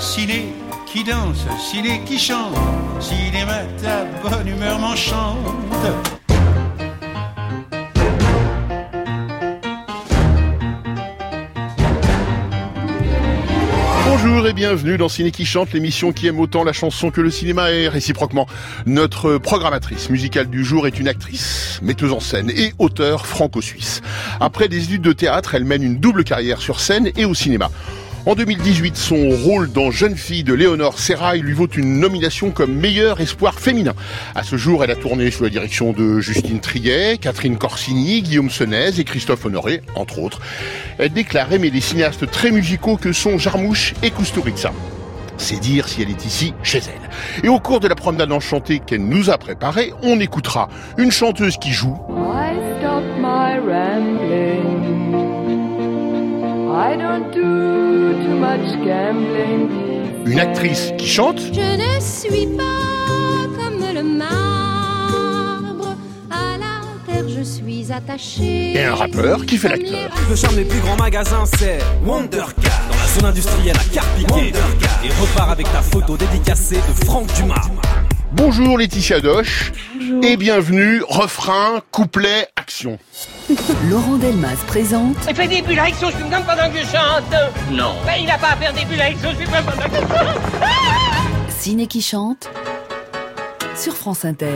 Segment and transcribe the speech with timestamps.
[0.00, 0.46] ciné
[0.86, 2.54] qui danse, ciné qui chante,
[3.00, 5.36] cinéma ta bonne humeur m'enchante.
[14.06, 17.30] Bonjour et bienvenue dans Ciné qui chante, l'émission qui aime autant la chanson que le
[17.30, 18.46] cinéma et réciproquement.
[18.86, 24.00] Notre programmatrice musicale du jour est une actrice, metteuse en scène et auteure franco-suisse.
[24.40, 27.70] Après des études de théâtre, elle mène une double carrière sur scène et au cinéma.
[28.26, 32.74] En 2018, son rôle dans Jeune fille de Léonore Serrail lui vaut une nomination comme
[32.74, 33.94] meilleur espoir féminin.
[34.34, 38.50] À ce jour, elle a tourné sous la direction de Justine Triet, Catherine Corsini, Guillaume
[38.50, 40.40] Senez et Christophe Honoré, entre autres.
[40.98, 44.72] Elle déclare aimer les cinéastes très musicaux que sont Jarmouche et Kusturica.
[45.38, 47.42] C'est dire si elle est ici chez elle.
[47.42, 51.56] Et au cours de la promenade enchantée qu'elle nous a préparée, on écoutera une chanteuse
[51.56, 51.96] qui joue.
[56.82, 59.68] I don't do too much gambling.
[60.24, 61.38] Une actrice qui chante.
[61.38, 65.94] Je ne suis pas comme le marbre.
[66.30, 68.72] À la terre, je suis attaché.
[68.72, 70.10] Et un rappeur qui fait l'acteur.
[70.30, 72.72] Le charme des plus grands magasins, c'est Wondercar.
[72.88, 74.52] Dans la zone industrielle à Carpiquet.
[75.04, 77.68] Et repart avec ta photo dédicacée de Franck Dumas.
[78.32, 79.72] Bonjour Laetitia Doche.
[80.22, 82.96] Et bienvenue, refrain, couplet, action.
[83.90, 87.72] Laurent Delmas présente Il fait des bulles avec son chewing-gum pendant que je chante.
[87.72, 87.94] Non.
[88.06, 91.50] Ben, il n'a pas à faire des bulles avec son chewing-gum pendant que je chante.
[91.58, 92.48] Ciné qui chante
[93.80, 94.52] sur France Inter.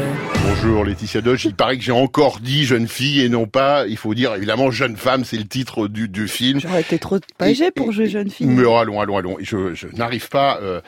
[0.46, 1.46] Bonjour Laetitia Doche.
[1.46, 4.70] Il paraît que j'ai encore dit jeune fille et non pas, il faut dire évidemment
[4.70, 6.60] jeune femme, c'est le titre du, du film.
[6.60, 8.46] J'aurais été trop âgée pour jouer jeune fille.
[8.46, 9.36] Mais oh, allons, allons, allons.
[9.40, 10.82] Je, je n'arrive pas euh,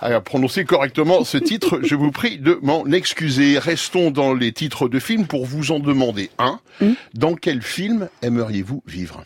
[0.00, 1.80] à prononcer correctement ce titre.
[1.82, 3.58] je vous prie de m'en excuser.
[3.58, 6.60] Restons dans les titres de films pour vous en demander un.
[6.80, 6.94] Hmm.
[7.12, 9.22] Dans quel film aimeriez-vous vivre?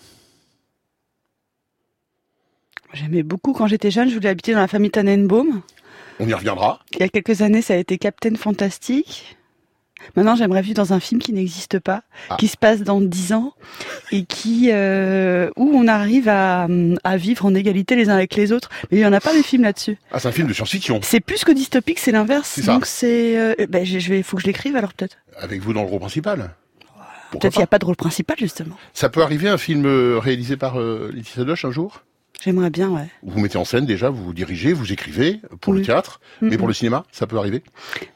[2.92, 5.62] J'aimais beaucoup quand j'étais jeune, je voulais habiter dans la famille Tannenbaum.
[6.20, 6.80] On y reviendra.
[6.94, 9.36] Il y a quelques années, ça a été Captain Fantastic.
[10.14, 12.36] Maintenant, j'aimerais vivre dans un film qui n'existe pas, Ah.
[12.38, 13.54] qui se passe dans dix ans
[14.12, 16.68] et qui euh, où on arrive à,
[17.02, 18.68] à vivre en égalité les uns avec les autres.
[18.90, 19.96] Mais il y en a pas de film là-dessus.
[20.12, 21.00] Ah, c'est un film de science-fiction.
[21.02, 22.60] C'est plus que dystopique, c'est l'inverse.
[22.64, 25.16] Donc c'est, euh, ben, je vais, faut que je l'écrive alors peut-être.
[25.38, 26.50] Avec vous dans le rôle principal.
[27.30, 28.76] Pourquoi Peut-être qu'il n'y a pas de rôle principal justement.
[28.92, 32.02] Ça peut arriver un film euh, réalisé par euh, Laetitia Doche un jour?
[32.42, 33.06] J'aimerais bien, ouais.
[33.22, 36.74] Vous mettez en scène déjà, vous dirigez, vous écrivez pour le théâtre, mais pour le
[36.74, 37.62] cinéma, ça peut arriver?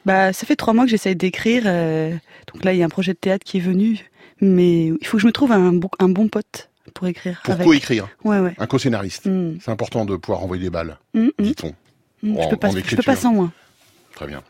[0.05, 1.63] Bah, ça fait trois mois que j'essaye d'écrire.
[1.67, 2.11] euh,
[2.53, 3.99] donc là, il y a un projet de théâtre qui est venu,
[4.41, 7.41] mais il faut que je me trouve un bon, un bon pote pour écrire.
[7.45, 7.67] Pour avec.
[7.67, 8.55] co-écrire, Ouais, ouais.
[8.59, 9.27] un co-scénariste.
[9.27, 11.75] Mm, C'est important de pouvoir envoyer des balles, dit-on.
[12.23, 12.37] mm.
[12.39, 13.51] en- je peux pas, en je peux pas sans moi.
[14.15, 14.43] Très bien.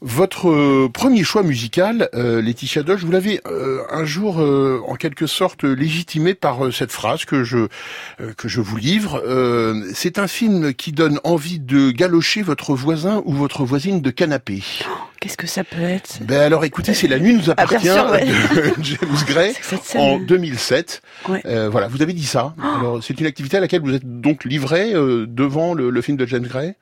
[0.00, 5.26] Votre euh, premier choix musical, euh, Laetitia vous l'avez euh, un jour euh, en quelque
[5.26, 7.58] sorte légitimé par euh, cette phrase que je
[8.20, 9.22] euh, que je vous livre.
[9.26, 14.10] Euh, c'est un film qui donne envie de galocher votre voisin ou votre voisine de
[14.10, 14.62] canapé.
[15.20, 16.18] Qu'est-ce que ça peut être?
[16.20, 18.26] Ben alors écoutez, c'est La nuit nous Ah, appartient sûr, ouais.
[18.26, 18.32] de
[18.82, 19.54] James Gray
[19.96, 21.02] en 2007.
[21.28, 21.40] Ouais.
[21.46, 22.54] Euh, voilà, vous avez dit ça.
[22.78, 26.16] Alors c'est une activité à laquelle vous êtes donc livré euh, devant le, le film
[26.18, 26.74] de James Gray?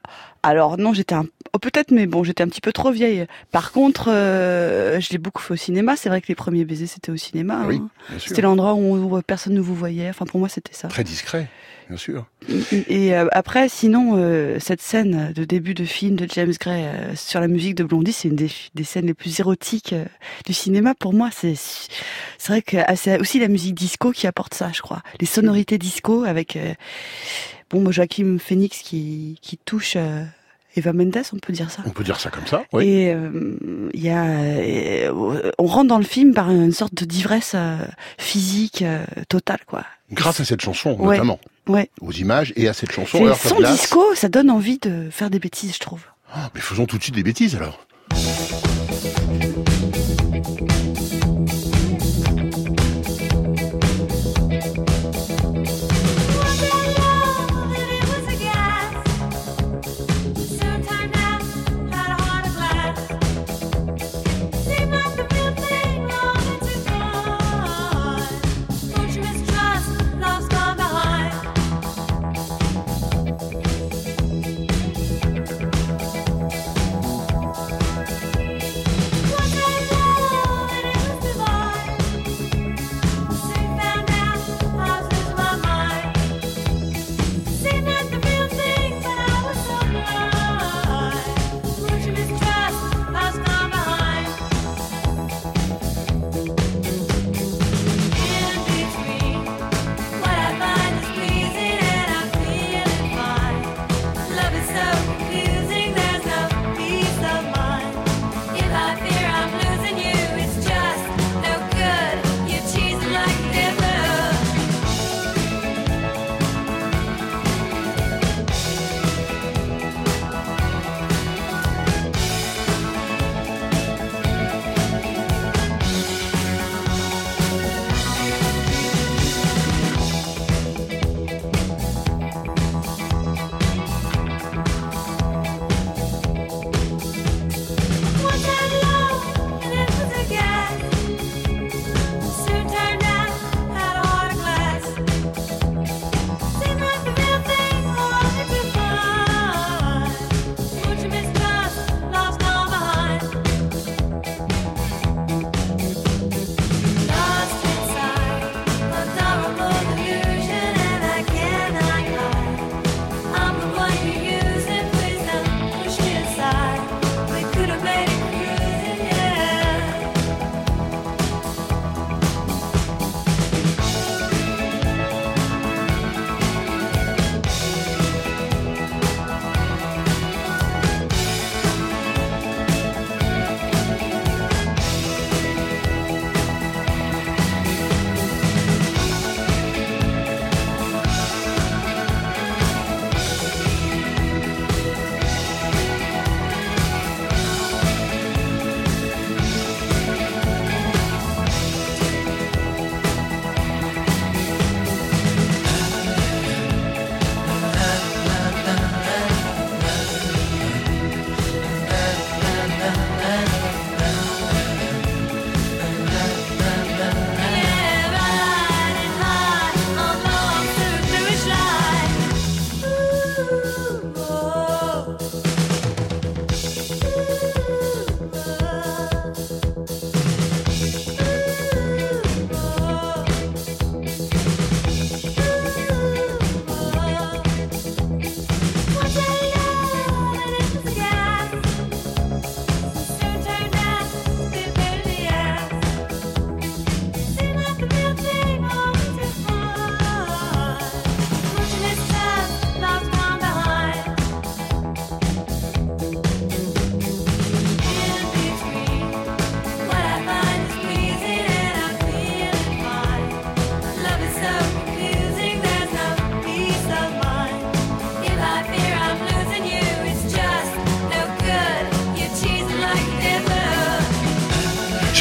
[0.43, 1.25] Alors non, j'étais un...
[1.65, 3.27] peut-être, mais bon, j'étais un petit peu trop vieille.
[3.51, 5.97] Par contre, euh, je l'ai beaucoup fait au cinéma.
[5.97, 7.65] C'est vrai que les premiers baisers, c'était au cinéma.
[7.67, 8.19] Oui, hein.
[8.19, 10.11] C'était l'endroit où, où personne ne vous voyait.
[10.11, 10.89] Enfin, pour moi, c'était ça.
[10.89, 11.49] Très discret,
[11.89, 12.27] bien sûr.
[12.71, 17.17] Et euh, après, sinon, euh, cette scène de début de film de James Gray euh,
[17.17, 20.05] sur la musique de Blondie, c'est une des, des scènes les plus érotiques euh,
[20.45, 20.95] du cinéma.
[20.95, 24.71] Pour moi, c'est c'est vrai que ah, c'est aussi la musique disco qui apporte ça,
[24.75, 25.01] je crois.
[25.19, 26.75] Les sonorités disco avec euh,
[27.71, 30.25] bon Joachim Phoenix qui qui touche euh,
[30.77, 31.83] Eva Mendes, on peut dire ça.
[31.87, 32.65] On peut dire ça comme ça.
[32.73, 32.85] Oui.
[32.87, 33.57] Et euh,
[33.95, 37.77] y a, euh, on rentre dans le film par une sorte d'ivresse euh,
[38.19, 39.85] physique euh, totale, quoi.
[40.13, 41.17] Grâce à cette chanson, Ouais.
[41.17, 41.91] notamment, Ouais.
[42.01, 43.33] aux images et à cette chanson.
[43.37, 46.03] C'est son disco, ça donne envie de faire des bêtises, je trouve.
[46.33, 47.87] Ah, mais faisons tout de suite des bêtises alors.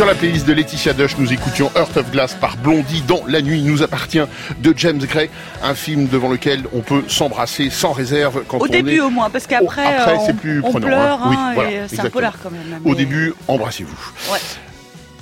[0.04, 3.42] Sur la playlist de Laetitia Dush, nous écoutions Earth of Glass par Blondie dans La
[3.42, 4.20] nuit nous appartient
[4.60, 5.30] de James Gray,
[5.64, 9.00] un film devant lequel on peut s'embrasser sans réserve quand Au on début est...
[9.00, 11.30] au moins, parce qu'après, Après, euh, c'est on, plus on prenant, pleure, hein.
[11.30, 12.82] Oui, hein, voilà, c'est un polar quand même.
[12.84, 14.12] Au mais- début, embrassez-vous.
[14.34, 14.40] Ouais.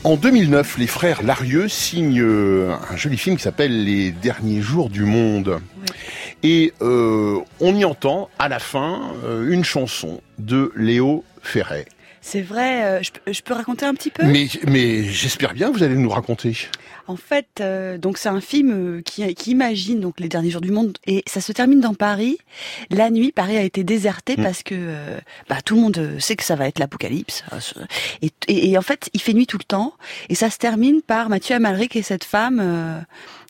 [0.04, 4.90] En 2009, les frères Larieux signent euh, un joli film qui s'appelle Les derniers jours
[4.90, 5.60] du monde.
[6.42, 11.86] Et euh, on y entend à la fin euh, une chanson de Léo Ferret.
[12.24, 14.24] C'est vrai, euh, je, peux- je peux raconter un petit peu?
[14.26, 16.56] Mais, mais j'espère bien que vous allez nous raconter.
[17.08, 20.62] En fait, euh, donc c'est un film euh, qui, qui imagine donc les derniers jours
[20.62, 22.38] du monde et ça se termine dans Paris.
[22.92, 24.44] La nuit, Paris a été déserté Mm.
[24.44, 25.18] parce que euh,
[25.50, 27.44] bah, tout le monde sait que ça va être l'apocalypse.
[27.60, 27.74] Ce-
[28.22, 29.94] Et, et- et en fait, il fait nuit tout le temps
[30.30, 33.00] et ça se termine par Mathieu Amalric et cette femme euh,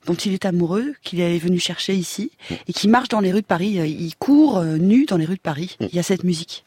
[0.05, 2.31] dont il est amoureux, qu'il est venu chercher ici
[2.67, 3.73] et qui marche dans les rues de Paris.
[3.85, 5.75] Il court nu dans les rues de Paris.
[5.81, 6.63] Il y a cette musique,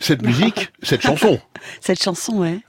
[0.00, 1.40] Cette musique, cette chanson,
[1.80, 2.60] cette chanson, ouais.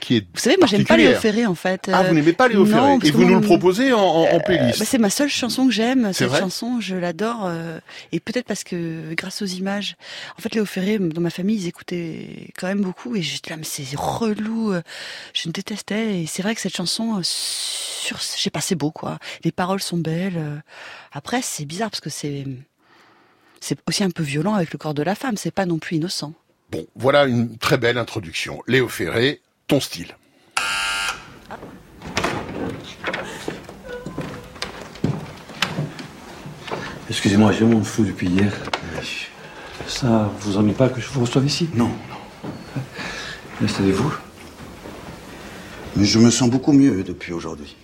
[0.00, 1.14] qui est Vous savez, moi j'aime pas Léo.
[1.14, 1.90] Ferré en fait.
[1.92, 4.00] Ah, Euh, vous n'aimez pas Léo non, Ferré parce Et vous nous le proposez en,
[4.00, 6.12] en, en playlist Bah, c'est ma seule chanson que j'aime.
[6.14, 7.42] Cette vrai chanson, je l'adore.
[7.44, 7.78] euh,
[8.12, 9.96] et peut-être parce que grâce aux images,
[10.38, 13.16] en fait, Léo Ferré, dans ma famille, ils écoutaient quand même beaucoup.
[13.16, 14.72] Et j'étais là, mais c'est relou.
[14.72, 14.80] euh,
[15.34, 16.22] Je ne détestais.
[16.22, 19.18] Et c'est vrai que cette chanson, euh, sur, je sais pas, c'est beau, quoi.
[19.44, 20.38] Les paroles sont belles.
[20.38, 20.56] euh.
[21.12, 22.46] Après, c'est bizarre parce que c'est,
[23.60, 25.36] c'est aussi un peu violent avec le corps de la femme.
[25.36, 26.32] C'est pas non plus innocent.
[26.70, 28.62] Bon, voilà une très belle introduction.
[28.66, 30.16] Léo Ferré, ton style.
[37.08, 38.52] Excusez-moi, j'ai mon fou depuis hier.
[39.86, 41.68] Ça vous ennuie pas que je vous reçoive ici?
[41.74, 41.90] Non,
[43.62, 44.12] Installez-vous.
[45.94, 47.76] mais je me sens beaucoup mieux depuis aujourd'hui.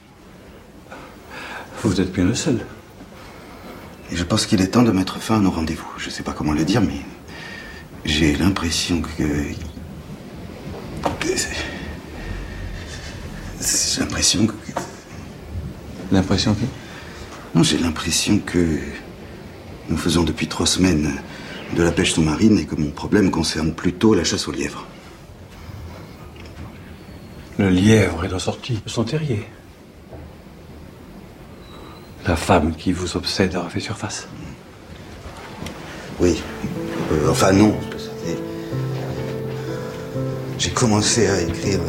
[1.82, 2.66] Vous êtes bien le seul.
[4.10, 5.88] Et je pense qu'il est temps de mettre fin à nos rendez-vous.
[5.96, 7.00] Je sais pas comment le dire, mais
[8.04, 9.52] j'ai l'impression que.
[13.61, 14.54] J'ai l'impression que.
[16.11, 16.64] L'impression que?
[17.54, 18.78] Non, j'ai l'impression que
[19.88, 21.12] nous faisons depuis trois semaines
[21.76, 24.87] de la pêche sous-marine et que mon problème concerne plutôt la chasse aux lièvres.
[27.59, 29.47] Le lièvre est sorti de son terrier.
[32.26, 34.28] La femme qui vous obsède a refait surface.
[36.21, 36.40] Oui.
[37.11, 37.76] Euh, enfin, non.
[40.64, 41.81] J'ai commencé à écrire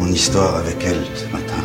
[0.00, 1.62] mon histoire avec elle ce matin.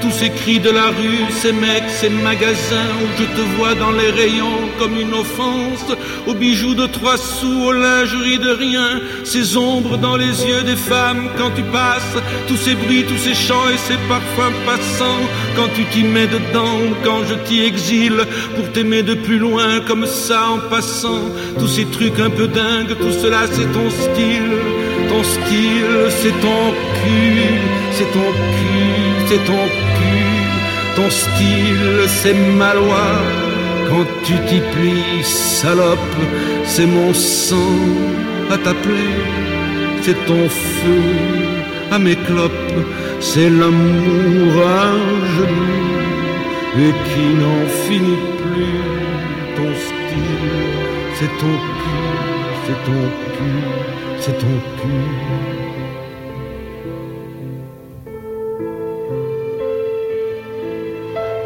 [0.00, 3.90] Tous ces cris de la rue, ces mecs, ces magasins où je te vois dans
[3.90, 5.84] les rayons comme une offense,
[6.28, 10.76] aux bijoux de trois sous, aux lingeries de rien, ces ombres dans les yeux des
[10.76, 15.24] femmes quand tu passes, tous ces bruits, tous ces chants et ces parfums passants,
[15.56, 18.20] quand tu t'y mets dedans, quand je t'y exile,
[18.54, 21.22] pour t'aimer de plus loin comme ça en passant,
[21.58, 24.75] tous ces trucs un peu dingues, tout cela c'est ton style,
[25.08, 26.62] ton style c'est ton
[26.98, 27.42] cul,
[27.96, 28.96] c'est ton cul,
[29.28, 29.64] c'est ton
[29.96, 30.36] cul,
[30.96, 33.06] ton style c'est ma loi.
[33.88, 36.16] Quand tu t'y plies, salope,
[36.64, 37.76] c'est mon sang
[38.50, 39.14] à t'appeler,
[40.02, 41.02] c'est ton feu
[41.92, 42.80] à mes clopes,
[43.20, 44.86] c'est l'amour à
[46.78, 48.80] et qui n'en finit plus.
[49.56, 50.66] Ton style,
[51.16, 52.06] c'est ton cul,
[52.64, 53.02] c'est ton
[53.34, 54.05] cul,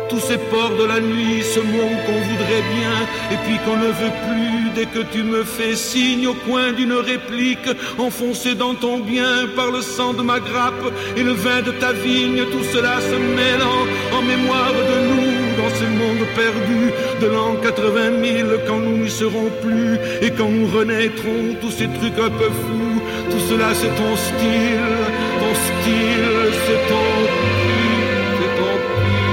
[0.08, 2.96] tous ces ports de la nuit, ce monde qu'on voudrait bien,
[3.32, 4.70] et puis qu'on ne veut plus.
[4.74, 7.68] Dès que tu me fais signe au coin d'une réplique,
[7.98, 11.92] enfoncé dans ton bien par le sang de ma grappe et le vin de ta
[11.92, 13.82] vigne, tout cela se mêlant
[14.16, 15.49] en mémoire de nous
[15.80, 16.82] ce monde perdu
[17.22, 21.88] de l'an 80 000, quand nous n'y serons plus et quand nous renaîtrons, tous ces
[21.98, 22.98] trucs un peu fous,
[23.30, 24.96] tout cela c'est ton style,
[25.42, 26.32] ton style,
[26.64, 27.10] c'est ton
[27.40, 28.02] cul,
[28.38, 29.24] c'est ton cul,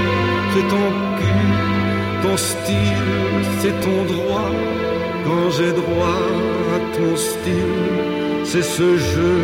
[0.52, 0.88] c'est ton
[1.18, 1.50] cul,
[2.24, 4.50] ton style, c'est ton droit,
[5.26, 6.22] quand j'ai droit
[6.76, 7.84] à ton style,
[8.44, 9.40] c'est ce jeu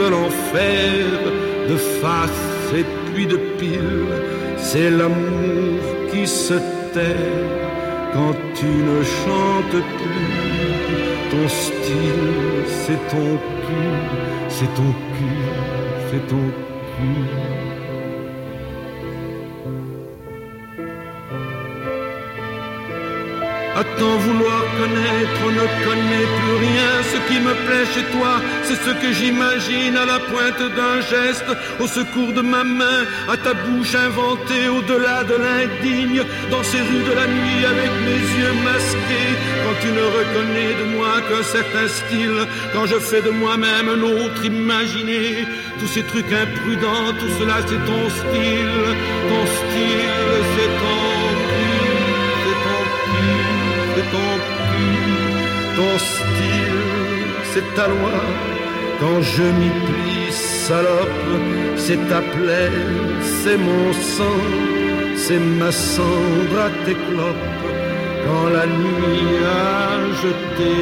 [0.00, 1.04] de l'enfer,
[1.70, 4.12] de face et puis de pile,
[4.58, 6.54] c'est l'amour qui se
[6.94, 7.16] tait
[8.12, 11.30] quand tu ne chantes plus.
[11.30, 12.32] Ton style,
[12.82, 13.30] c'est ton
[13.64, 13.94] cul,
[14.48, 15.42] c'est ton cul,
[16.10, 16.44] c'est ton
[16.94, 17.63] cul.
[23.76, 26.92] À tant vouloir connaître, on ne connaît plus rien.
[27.12, 31.50] Ce qui me plaît chez toi, c'est ce que j'imagine à la pointe d'un geste,
[31.80, 37.06] au secours de ma main, à ta bouche inventée au-delà de l'indigne, dans ces rues
[37.10, 39.34] de la nuit avec mes yeux masqués.
[39.64, 42.40] Quand tu ne reconnais de moi qu'un certain style,
[42.72, 45.48] quand je fais de moi-même un autre imaginé,
[45.80, 48.84] tous ces trucs imprudents, tout cela c'est ton style,
[49.30, 50.72] ton style c'est
[55.76, 56.82] ton style,
[57.52, 58.18] c'est ta loi.
[59.00, 61.32] Quand je m'y plie, salope,
[61.76, 62.72] c'est ta plaie,
[63.40, 64.42] c'est mon sang,
[65.16, 67.50] c'est ma cendre à tes clopes.
[68.24, 69.88] Quand la nuit a
[70.22, 70.74] jeté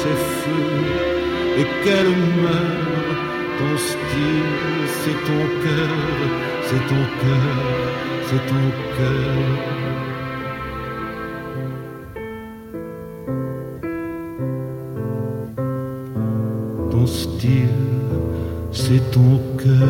[0.00, 0.78] ses feux
[1.60, 3.20] et qu'elle meurt,
[3.58, 5.94] ton style, c'est ton cœur,
[6.66, 7.56] c'est ton cœur,
[8.28, 8.66] c'est ton
[8.96, 10.09] cœur.
[18.72, 19.88] C'est ton cœur.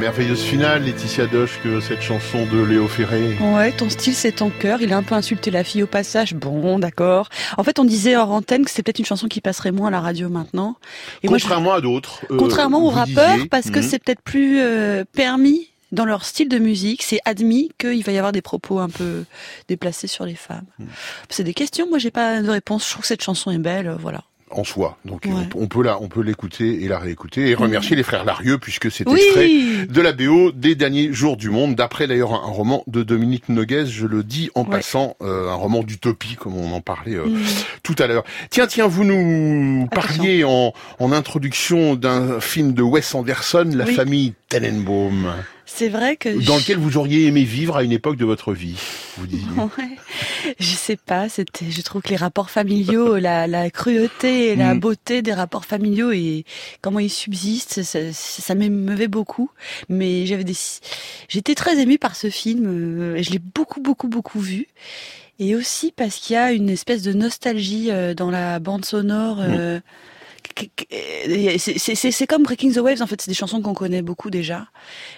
[0.00, 3.36] Merveilleuse finale, Laetitia Doche, que cette chanson de Léo Ferré.
[3.40, 4.82] Ouais, ton style c'est ton cœur.
[4.82, 6.34] Il a un peu insulté la fille au passage.
[6.34, 7.30] Bon, d'accord.
[7.56, 9.90] En fait, on disait hors antenne que c'est peut-être une chanson qui passerait moins à
[9.90, 10.76] la radio maintenant.
[11.22, 11.78] Et contrairement moi, je...
[11.78, 12.20] à d'autres.
[12.30, 13.82] Euh, contrairement aux rappeurs, disiez, parce que mmh.
[13.82, 18.18] c'est peut-être plus euh, permis dans leur style de musique, c'est admis qu'il va y
[18.18, 19.24] avoir des propos un peu
[19.68, 20.66] déplacés sur les femmes.
[20.78, 20.84] Mmh.
[21.30, 22.84] C'est des questions, moi j'ai pas de réponse.
[22.84, 24.24] Je trouve que cette chanson est belle, euh, voilà
[24.58, 24.98] en soi.
[25.04, 25.32] Donc ouais.
[25.54, 27.98] on peut la, on peut l'écouter et la réécouter et remercier mmh.
[27.98, 31.74] les frères Larieux puisque c'est oui extrait de la BO des derniers jours du monde,
[31.74, 34.70] d'après d'ailleurs un, un, roman de Dominique Noguez, je le dis en ouais.
[34.70, 37.44] passant, euh, un roman d'utopie comme on en parlait euh, mmh.
[37.82, 38.24] tout à l'heure.
[38.50, 43.94] Tiens, tiens, vous nous parliez en, en, introduction d'un film de Wes Anderson, La oui.
[43.94, 45.32] famille Tenenbaum.
[45.76, 48.78] C'est vrai que dans lequel vous auriez aimé vivre à une époque de votre vie,
[49.18, 49.46] vous disiez.
[49.58, 49.98] Ouais.
[50.58, 54.74] Je sais pas, c'était je trouve que les rapports familiaux, la, la cruauté et la
[54.74, 54.80] mm.
[54.80, 56.46] beauté des rapports familiaux et
[56.80, 59.50] comment ils subsistent, ça, ça m'émeuvait beaucoup,
[59.90, 60.56] mais j'avais des
[61.28, 64.68] j'étais très émue par ce film, je l'ai beaucoup beaucoup beaucoup vu.
[65.38, 69.82] Et aussi parce qu'il y a une espèce de nostalgie dans la bande sonore mm.
[70.92, 74.66] Euh, c'est comme Breaking the Waves en fait c'est des chansons qu'on connaît beaucoup déjà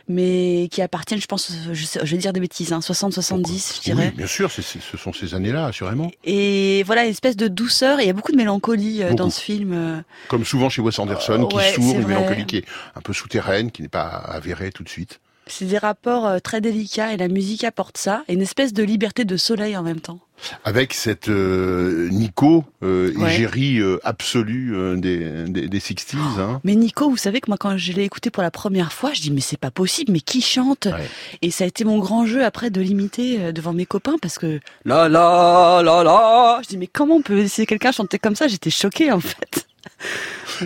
[0.09, 3.81] mais qui appartiennent je pense je, je vais dire des bêtises hein, 60 70 je
[3.83, 4.09] dirais.
[4.09, 6.11] oui, bien sûr ce sont ces années là assurément.
[6.25, 9.15] Et voilà une espèce de douceur et il y a beaucoup de mélancolie beaucoup.
[9.15, 12.59] dans ce film comme souvent chez Wes Anderson euh, qui ouais, s'ouvre une mélancolie qui
[12.59, 16.39] est un peu souterraine qui n'est pas avérée tout de suite c'est des rapports euh,
[16.39, 19.83] très délicats et la musique apporte ça, et une espèce de liberté de soleil en
[19.83, 20.21] même temps.
[20.65, 23.35] Avec cette euh, Nico, euh, ouais.
[23.35, 26.17] égérie euh, absolue euh, des, des, des 60s.
[26.39, 26.61] Hein.
[26.63, 29.21] Mais Nico, vous savez que moi quand je l'ai écouté pour la première fois, je
[29.21, 30.87] dis mais c'est pas possible, mais qui chante?
[30.87, 31.09] Ouais.
[31.43, 34.39] Et ça a été mon grand jeu après de l'imiter euh, devant mes copains parce
[34.39, 38.37] que la la la la, je dis mais comment on peut laisser quelqu'un chanter comme
[38.37, 38.47] ça?
[38.47, 39.67] J'étais choquée en fait.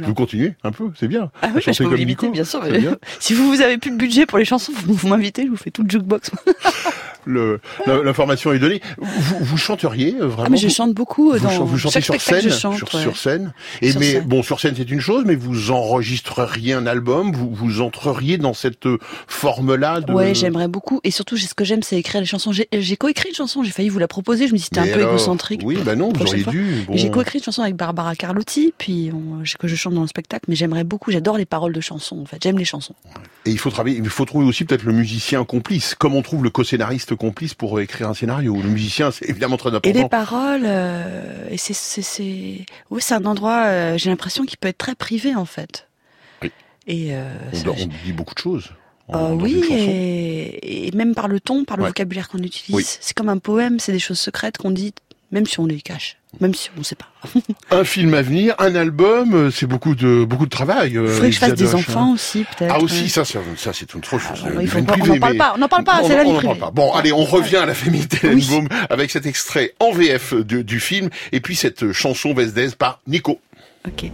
[0.01, 1.31] Vous continuez un peu, c'est bien.
[1.43, 2.63] Ah oui, bah, je peux vous limiter, bien sûr.
[2.63, 2.97] Bien.
[3.21, 5.57] si vous, vous avez plus de budget pour les chansons, vous, vous m'invitez, je vous
[5.57, 6.31] fais tout le jukebox.
[7.27, 8.81] L'information est donnée.
[8.99, 11.39] Vous, vous chanteriez euh, vraiment ah, mais Je chante beaucoup.
[11.39, 13.01] Dans vous, vous chantez sur scène, chante, sur, ouais.
[13.01, 13.53] sur, scène.
[13.81, 14.25] Et sur mais scène.
[14.25, 18.55] bon, sur scène c'est une chose, mais vous enregistreriez un album, vous vous entreriez dans
[18.55, 18.89] cette
[19.29, 20.01] forme-là.
[20.01, 20.13] De...
[20.13, 21.01] Ouais, j'aimerais beaucoup.
[21.05, 22.51] Et surtout, ce que j'aime, c'est écrire les chansons.
[22.53, 23.63] J'ai coécrit une chanson.
[23.63, 24.49] J'ai failli vous la proposer.
[24.49, 25.61] Je me dis c'était un peu égocentrique.
[25.65, 26.85] Oui, bah non, vous auriez dû.
[26.89, 26.97] Bon.
[26.97, 30.47] J'ai coécrit une chanson avec Barbara Carlotti, puis on, que je chante dans le spectacle.
[30.49, 31.11] Mais j'aimerais beaucoup.
[31.11, 32.21] J'adore les paroles de chansons.
[32.21, 32.95] En fait, j'aime les chansons.
[33.45, 33.99] Et il faut travailler.
[33.99, 37.81] Il faut trouver aussi peut-être le musicien complice, comme on trouve le co-scénariste complice pour
[37.81, 38.57] écrire un scénario.
[38.62, 39.91] Le musicien, c'est évidemment très important.
[39.91, 43.65] Et les paroles, euh, et c'est, c'est, c'est, oui, c'est un endroit.
[43.67, 45.89] Euh, j'ai l'impression qu'il peut être très privé en fait.
[46.43, 46.53] Oui.
[46.87, 47.33] Et euh,
[47.67, 48.71] on, on, dit beaucoup de choses.
[49.11, 51.89] Euh, oui, et, et, même par le ton, par le ouais.
[51.91, 52.75] vocabulaire qu'on utilise.
[52.75, 52.85] Oui.
[52.85, 54.95] C'est comme un poème, c'est des choses secrètes qu'on dit,
[55.33, 56.17] même si on les cache.
[56.41, 57.07] Même si on ne sait pas.
[57.77, 60.93] un film à venir, un album, euh, c'est beaucoup de beaucoup de travail.
[60.93, 62.15] Il faudrait que je fasse des enfants hein.
[62.15, 62.75] aussi, peut-être.
[62.75, 64.45] Ah aussi, ça, ça, ça c'est une autre chose.
[64.45, 66.55] Ah, pas, on n'en parle pas, on n'en parle pas, c'est la vie privée.
[66.55, 66.71] Pas.
[66.71, 68.77] Bon, allez, on revient à la famille Tenenbaum oui.
[68.89, 73.39] avec cet extrait en VF de, du film et puis cette chanson Vesdez par Nico.
[73.87, 74.12] Okay.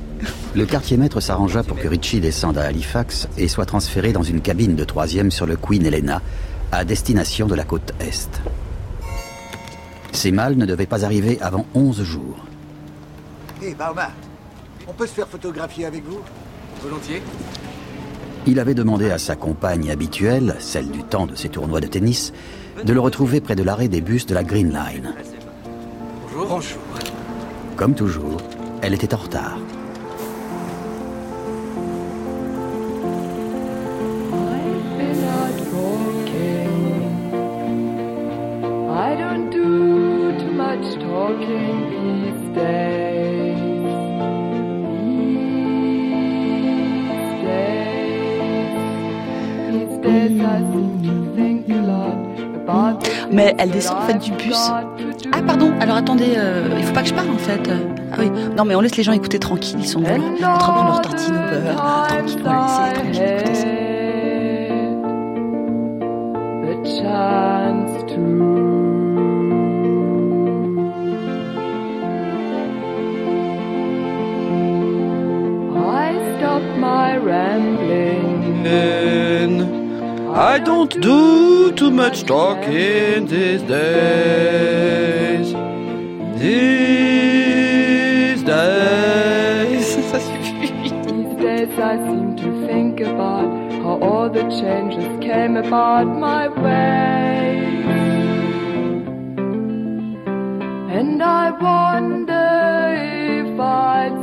[0.54, 4.40] Le quartier maître s'arrangea pour que Richie descende à Halifax et soit transféré dans une
[4.40, 6.22] cabine de troisième sur le Queen Helena,
[6.72, 8.40] à destination de la côte Est.
[10.12, 12.44] Ces mâles ne devaient pas arriver avant 11 jours.
[13.62, 14.10] Hé, hey, Barma,
[14.86, 16.20] on peut se faire photographier avec vous
[16.82, 17.22] Volontiers.
[18.46, 22.32] Il avait demandé à sa compagne habituelle, celle du temps de ses tournois de tennis,
[22.82, 25.12] de le retrouver près de l'arrêt des bus de la Green Line.
[26.32, 26.46] Bonjour.
[26.48, 26.78] Bonjour.
[27.76, 28.38] Comme toujours,
[28.80, 29.58] elle était en retard.
[38.90, 39.97] I don't do
[40.68, 43.56] much talking these days.
[47.08, 48.76] These days,
[49.72, 52.20] these days I seem to think a lot
[52.54, 54.70] about the Mais elle descend en fait du bus.
[55.32, 57.70] Ah pardon, alors attendez, euh, il faut pas que je parle en fait.
[58.12, 60.84] Ah oui, non mais on laisse les gens écouter tranquille, ils sont train de prendre
[60.84, 61.76] leur tartine au beurre,
[62.08, 63.66] tranquille, on va laisser tranquille écouter ça.
[66.84, 68.67] chance to
[76.58, 78.66] stop my rambling
[80.34, 85.52] I don't do too much talking these days.
[86.38, 86.82] These
[88.42, 89.96] days.
[91.08, 93.48] These days I seem to think about
[93.82, 97.82] how all the changes came about my way.
[100.98, 102.48] And I wonder
[103.42, 104.17] if I'd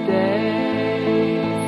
[0.07, 1.61] days.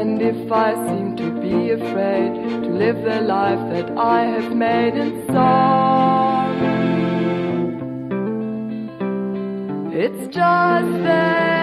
[0.00, 4.94] And if I seem to be afraid to live the life that I have made
[4.94, 6.56] in sorrow,
[9.92, 11.55] it's just that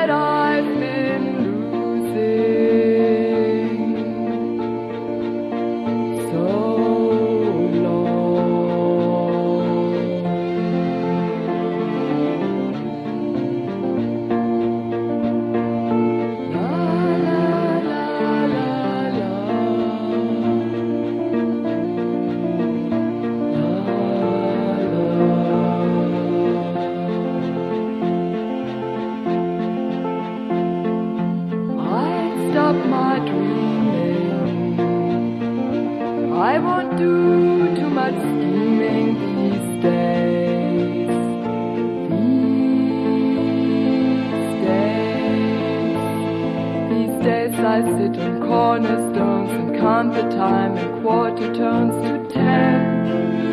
[48.74, 53.53] cornerstones and count the time in quarter turns to ten.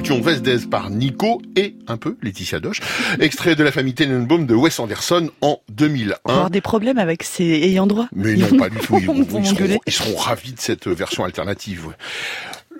[0.00, 2.80] Écoutions Vesdes par Nico et un peu Laetitia Doche,
[3.20, 6.14] extrait de la famille Tenenbaum de Wes Anderson en 2001.
[6.24, 8.08] On va avoir des problèmes avec ses ayants droit.
[8.14, 8.98] Mais non, pas du tout.
[8.98, 11.86] Ils, Ils seront, ils seront ravis de cette version alternative.
[11.88, 11.94] ouais.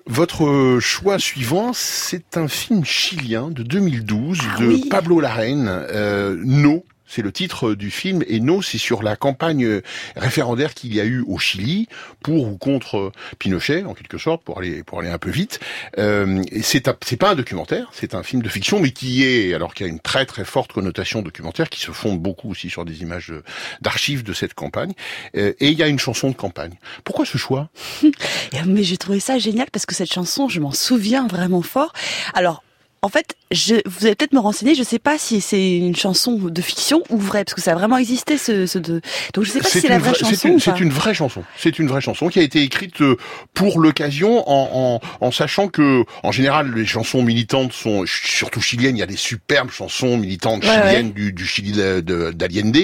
[0.07, 4.87] Votre choix suivant, c'est un film chilien de 2012 de oui.
[4.91, 6.85] Pablo Larraín, euh, No.
[7.13, 9.81] C'est le titre du film et No, c'est sur la campagne
[10.15, 11.89] référendaire qu'il y a eu au Chili
[12.23, 15.59] pour ou contre Pinochet, en quelque sorte, pour aller pour aller un peu vite.
[15.99, 19.75] Euh, c'est c'est pas un documentaire, c'est un film de fiction, mais qui est alors
[19.75, 22.85] qu'il y a une très très forte connotation documentaire qui se fonde beaucoup aussi sur
[22.85, 23.43] des images euh,
[23.81, 24.93] d'archives de cette campagne.
[25.37, 26.75] Euh, et il y a une chanson de campagne.
[27.03, 27.71] Pourquoi ce choix?
[28.67, 31.93] Mais j'ai trouvé ça génial parce que cette chanson, je m'en souviens vraiment fort.
[32.35, 32.63] Alors,
[33.03, 34.75] en fait, je, vous allez peut-être me renseigner.
[34.75, 37.75] Je sais pas si c'est une chanson de fiction ou vraie, parce que ça a
[37.75, 39.01] vraiment existé ce, ce de.
[39.35, 40.35] Donc je sais pas si c'est la vraie vraie- chanson.
[40.37, 41.43] c'est une, c'est une vraie chanson.
[41.57, 43.17] C'est une vraie chanson qui a été écrite euh,
[43.55, 48.97] pour l'occasion, en, en, en sachant que, en général, les chansons militantes sont surtout chiliennes.
[48.97, 52.77] Il y a des superbes chansons militantes Ouais, chiliennes du, du Chili de- de- d'Allende.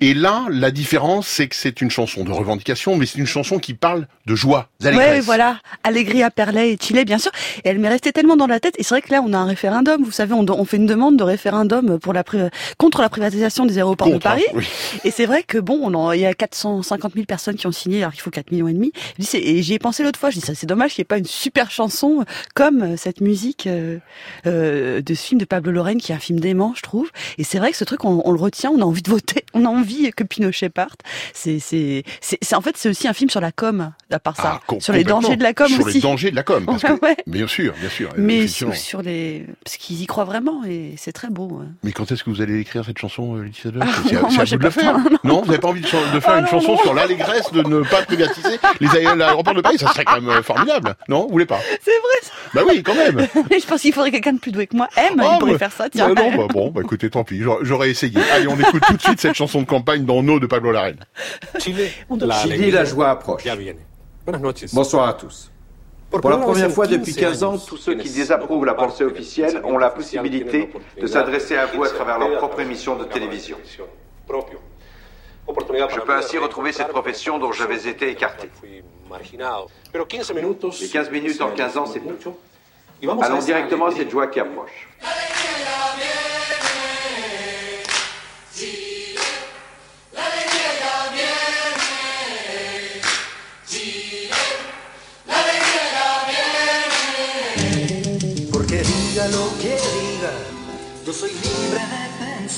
[0.00, 3.58] Et là, la différence, c'est que c'est une chanson de revendication, mais c'est une chanson
[3.58, 5.24] qui parle de joie, Ouais, d'allégresse.
[5.24, 5.60] voilà.
[5.84, 7.30] Allegria, Perlet et Chile, bien sûr.
[7.64, 8.74] Et elle m'est restée tellement dans la tête.
[8.78, 10.02] Et c'est vrai que là, on a un référendum.
[10.02, 12.24] Vous savez, on, on fait une demande de référendum pour la
[12.78, 14.44] contre la privatisation des aéroports de Contre, hein, Paris.
[14.54, 14.66] oui.
[15.04, 17.72] Et c'est vrai que bon, on en- il y a 450 000 personnes qui ont
[17.72, 18.92] signé, alors qu'il faut 4 millions et demi.
[19.34, 20.30] Et j'y ai pensé l'autre fois.
[20.30, 23.20] Je dis ça, c'est dommage qu'il n'y ait pas une super chanson comme euh, cette
[23.20, 23.98] musique euh,
[24.46, 27.10] euh, de ce film de Pablo Lorraine, qui est un film dément, je trouve.
[27.38, 29.44] Et c'est vrai que ce truc, on, on le retient, on a envie de voter,
[29.54, 31.00] on a envie que Pinochet parte.
[31.32, 32.04] C'est,
[32.54, 35.04] en fait, c'est aussi un film sur la com, à part ça, Ah, sur les
[35.04, 35.94] dangers de la com Sur aussi.
[35.96, 37.16] les dangers de la com, parce Ouais, que, ouais.
[37.26, 38.10] bien sûr, bien sûr.
[38.16, 41.60] Mais sur, sur les, et parce qu'ils y croient vraiment et c'est très beau.
[41.62, 41.68] hein.
[41.82, 44.26] Mais quand est-ce que vous allez écrire cette chanson, euh, Laetitia Ah, C'est à, non,
[44.26, 44.92] à moi, vous j'ai de le faire.
[44.94, 46.78] temps, Non, vous n'avez pas envie de, faire Ah, une non, chanson non.
[46.78, 49.78] sur l'allégresse de ne pas privatiser les aé- l'aéroport de Paris?
[49.78, 50.94] Ça serait quand même euh, formidable.
[51.08, 51.58] Non, vous voulez pas?
[51.82, 52.18] C'est vrai.
[52.22, 52.32] ça.
[52.54, 53.26] Bah oui, quand même.
[53.50, 54.88] je pense qu'il faudrait quelqu'un de plus doué que moi.
[54.96, 55.88] M, Oh, il pourrait bah, faire ça.
[55.90, 56.12] Tiens.
[56.14, 58.18] bah non, bah bon, bah écoutez, tant pis, j'aurais- essayé.
[58.32, 61.00] Allez, on écoute tout de suite cette chanson de campagne dans No de Pablo Larraine.
[61.58, 63.42] Chili, la joie approche.
[64.72, 65.50] Bonsoir à tous.
[66.20, 69.78] Pour la première fois depuis 15 ans, tous ceux qui désapprouvent la pensée officielle ont
[69.78, 73.56] la possibilité de s'adresser à vous à travers leur propre émission de télévision.
[74.28, 78.48] Je peux ainsi retrouver cette profession dont j'avais été écarté.
[79.94, 82.16] Les 15 minutes en 15 ans, c'est peu.
[83.20, 84.88] Allons directement à cette joie qui approche.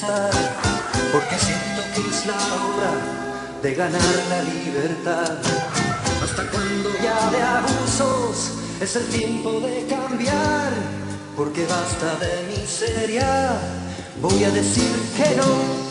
[0.04, 2.92] Porque siento que es la hora
[3.62, 5.38] de ganar la libertad.
[6.22, 10.72] Hasta cuando ya de abusos es el tiempo de cambiar,
[11.35, 13.59] porque basta de miseria,
[14.20, 15.87] voy a decir que no.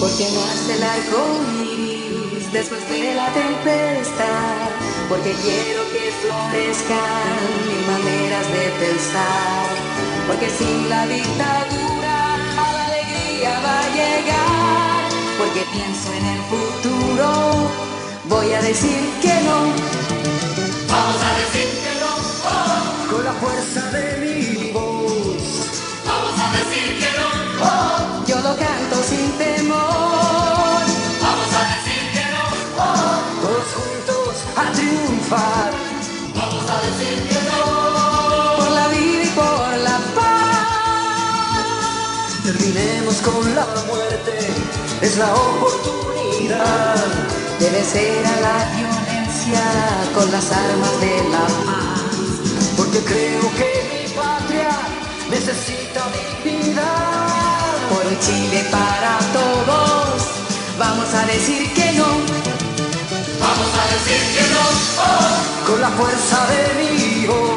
[0.00, 1.20] Porque nace el arco
[1.62, 4.68] iris después de la tempestad.
[5.08, 9.66] Porque quiero que florezcan mil maneras de pensar.
[10.26, 11.89] Porque sin la dictadura
[13.94, 15.08] llegar.
[15.38, 17.70] Porque pienso en el futuro,
[18.28, 19.58] voy a decir que no.
[20.92, 22.12] Vamos a decir que no.
[22.50, 23.10] oh.
[23.10, 25.42] Con la fuerza de mi voz,
[26.06, 27.28] Vamos a decir que no.
[27.64, 28.24] oh.
[28.26, 30.82] Yo lo canto sin temor.
[31.22, 32.42] Vamos a decir que no.
[32.78, 33.18] oh.
[33.42, 35.70] todos juntos a triunfar.
[36.34, 37.29] Vamos a decir que no.
[42.72, 44.38] Terminemos con la muerte,
[45.02, 46.94] es la oportunidad.
[47.58, 49.62] De vencer a la violencia
[50.14, 52.00] con las armas de la paz.
[52.76, 54.70] Porque creo que mi patria
[55.30, 56.00] necesita
[56.44, 57.74] dignidad.
[57.90, 60.22] Por un Chile para todos.
[60.78, 62.06] Vamos a decir que no.
[63.40, 64.64] Vamos a decir que no.
[65.02, 65.66] oh.
[65.66, 67.49] Con la fuerza de mi voz,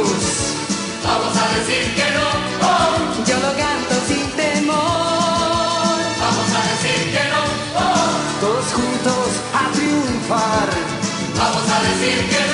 [12.03, 12.52] Brasil.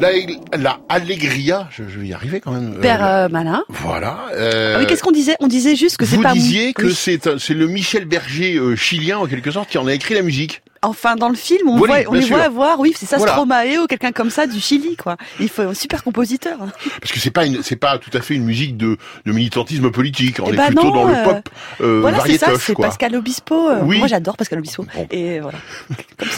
[0.00, 0.10] La,
[0.58, 2.74] la Allegria, je, je vais y arriver quand même.
[2.76, 3.62] euh, Père euh, Malin.
[3.68, 4.26] Voilà.
[4.34, 5.36] euh, Ah oui, qu'est-ce qu'on disait?
[5.40, 6.94] On disait juste que c'est Vous pas disiez que oui.
[6.94, 10.62] c'est le Michel Berger euh, chilien en quelque sorte qui en a écrit la musique.
[10.82, 12.36] Enfin, dans le film, on, voit, on les sûr.
[12.36, 13.32] voit avoir, oui, c'est ça, Voilà.
[13.32, 15.18] Stromae ou quelqu'un comme ça du Chili, quoi.
[15.38, 16.56] Il faut un super compositeur.
[17.00, 19.90] Parce que c'est pas une, c'est pas tout à fait une musique de, de militantisme
[19.90, 20.38] politique.
[20.40, 21.48] On Eh est ben plutôt non, dans le euh, pop
[21.82, 22.74] euh, voilà, c'est ça, c'est.
[22.74, 23.68] Pascal Obispo.
[23.68, 23.98] euh, Oui.
[23.98, 24.86] Moi, j'adore Pascal Obispo.
[25.10, 25.58] Et voilà.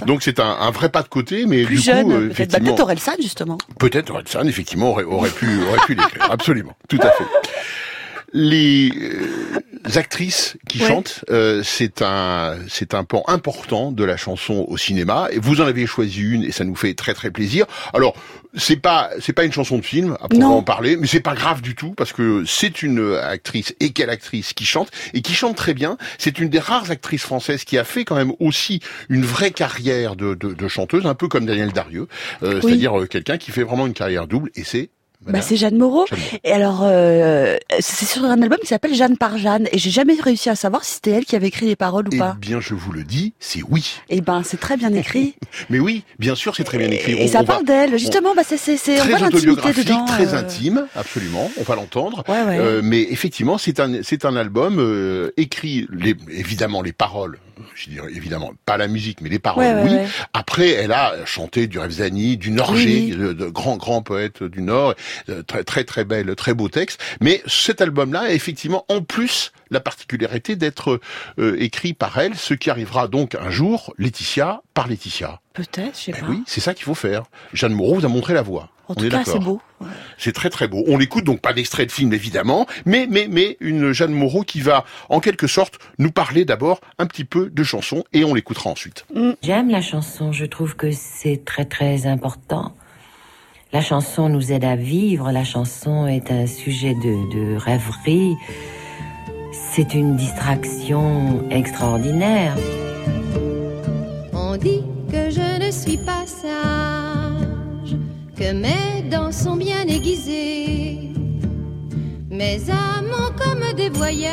[0.07, 2.29] Donc c'est un, un vrai pas de côté, mais Plus du jeune, coup, euh, peut-être.
[2.29, 3.59] Bah, effectivement, peut-être Orelsan, justement.
[3.79, 6.29] peut-être Orelsan, effectivement, aurait, aurait pu, aurait pu l'écrire.
[6.33, 7.25] Absolument, tout à fait.
[8.35, 9.59] Les euh,
[9.97, 10.89] actrices qui Ouais.
[10.89, 15.29] chantent, euh, c'est un, c'est un pan important de la chanson au cinéma.
[15.33, 17.67] Et vous en avez choisi une, et ça nous fait très très plaisir.
[17.93, 18.15] Alors,
[18.55, 21.61] c'est pas, c'est pas une chanson de film, à en parler, mais c'est pas grave
[21.63, 25.57] du tout parce que c'est une actrice et quelle actrice qui chante et qui chante
[25.57, 25.97] très bien.
[26.19, 30.17] C'est une des rares actrices françaises qui a fait quand même aussi une vraie carrière
[30.17, 32.09] de, de, de chanteuse, un peu comme Daniel Darieux,
[32.43, 32.61] euh, Oui.
[32.63, 34.91] c'est-à-dire euh, quelqu'un qui fait vraiment une carrière double et c'est
[35.27, 36.05] Bah, c'est Jeanne Moreau.
[36.45, 39.69] Et alors, euh, c'est sur un album qui s'appelle Jeanne par Jeanne.
[39.73, 42.11] Et j'ai jamais réussi à savoir si c'était elle qui avait écrit les paroles ou
[42.13, 42.37] Eh pas.
[42.41, 43.95] bien, je vous le dis, c'est oui.
[44.09, 45.35] Et ben, c'est très bien écrit.
[45.71, 47.13] Mais oui, bien sûr, c'est très bien écrit.
[47.13, 47.95] Et On- ça on parle d'elle.
[47.95, 50.05] on- Justement, bah, c'est, on très autobiographique, dedans.
[50.07, 50.39] très euh.
[50.39, 51.51] intime, absolument.
[51.59, 52.25] On va l'entendre.
[52.29, 52.59] Ouais, ouais.
[52.59, 57.39] Euh, mais effectivement, c'est un c'est un album euh, écrit les, évidemment les paroles.
[57.75, 59.91] Je dirais évidemment pas la musique, mais les paroles, Ouais, oui.
[59.91, 60.07] ouais.
[60.33, 63.11] Après, elle a chanté du Revzani, du Norgé, Oui.
[63.11, 64.95] de, de grands grands poètes du Nord,
[65.29, 67.01] euh, très très très belle, très beau texte.
[67.21, 71.01] Mais cet album-là, a effectivement, en plus la particularité d'être
[71.39, 75.41] euh, écrit par elle, ce qui arrivera donc un jour, Laetitia par Laetitia.
[75.55, 76.27] Peut-être, je sais Ben pas.
[76.31, 77.25] oui, c'est ça qu'il faut faire.
[77.53, 78.71] Jeanne Moreau vous a montré la voie.
[78.89, 79.33] En On tout est cas, d'accord.
[79.35, 79.61] c'est beau.
[80.19, 80.83] C'est très très beau.
[80.87, 84.61] On l'écoute donc pas d'extrait de film évidemment, mais mais mais une Jeanne Moreau qui
[84.61, 88.71] va en quelque sorte nous parler d'abord un petit peu de chansons et on l'écoutera
[88.71, 89.05] ensuite.
[89.43, 92.75] J'aime la chanson, je trouve que c'est très très important.
[93.73, 98.35] La chanson nous aide à vivre, la chanson est un sujet de, de rêverie,
[99.53, 102.55] c'est une distraction extraordinaire.
[104.35, 107.95] On dit que je ne suis pas sage,
[108.35, 111.13] que mes dents sont bien aiguisées,
[112.31, 114.33] mes amants comme des voyages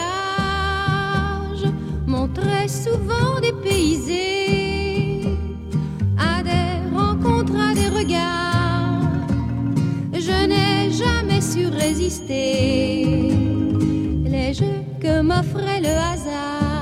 [2.07, 5.27] m'ont très souvent dépaysé
[6.17, 9.27] à des rencontres, à des regards.
[10.13, 13.33] Je n'ai jamais su résister
[14.33, 16.78] les jeux que m'offrait le hasard.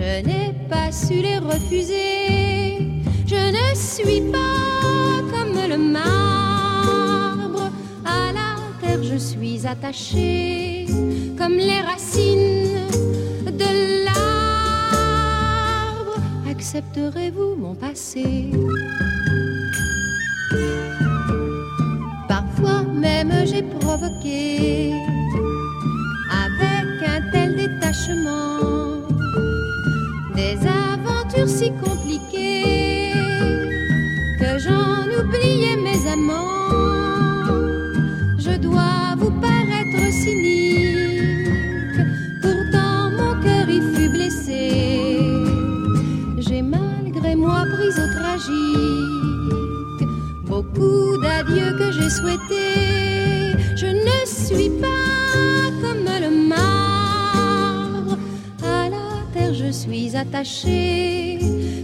[0.00, 3.02] Je n'ai pas su les refuser.
[3.26, 7.70] Je ne suis pas comme le marbre.
[8.06, 10.86] À la terre, je suis attachée
[11.36, 12.88] comme les racines
[13.44, 16.16] de l'arbre.
[16.50, 18.52] Accepterez-vous mon passé?
[22.26, 24.94] Parfois même j'ai provoqué
[26.46, 28.59] avec un tel détachement
[31.46, 33.12] si compliquées
[34.38, 36.59] que j'en oubliais mes amants.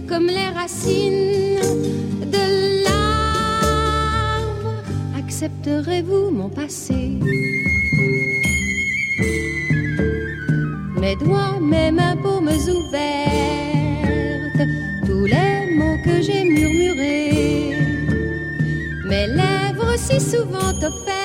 [0.07, 1.59] Comme les racines
[2.21, 4.75] de l'arbre.
[5.17, 7.17] Accepterez-vous mon passé?
[11.01, 13.01] Mes doigts, mes mains, paumes ouvertes,
[15.05, 17.75] tous les mots que j'ai murmurés,
[19.05, 21.16] mes lèvres si souvent offertes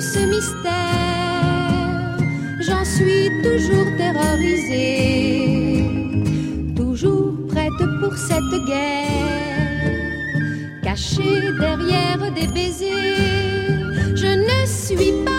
[0.00, 0.72] ce mystère,
[2.60, 5.82] j'en suis toujours terrorisée,
[6.76, 9.08] toujours prête pour cette guerre
[10.82, 13.76] cachée derrière des baisers.
[14.14, 15.32] Je ne suis pas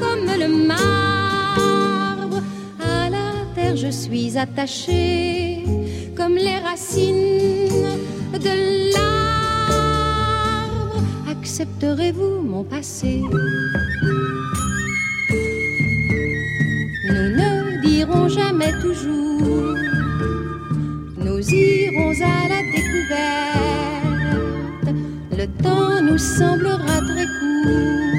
[0.00, 2.42] comme le marbre.
[2.80, 5.64] À la terre, je suis attachée
[6.16, 7.70] comme les racines
[8.32, 9.23] de l'arbre.
[11.56, 13.22] Accepterez-vous mon passé?
[17.08, 19.76] Nous ne dirons jamais toujours.
[21.16, 24.88] Nous irons à la découverte.
[25.30, 28.18] Le temps nous semblera très court.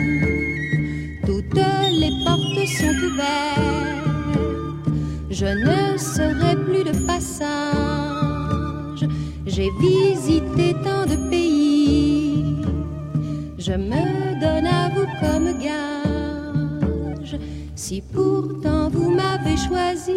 [1.25, 1.59] Toutes
[1.91, 4.87] les portes sont ouvertes.
[5.29, 9.05] Je ne serai plus de passage.
[9.45, 10.73] J'ai visité
[13.77, 17.37] me donne à vous comme gage.
[17.75, 20.11] Si pourtant vous m'avez choisi.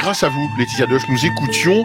[0.00, 1.84] Grâce à vous, Laetitia Doche, nous écoutions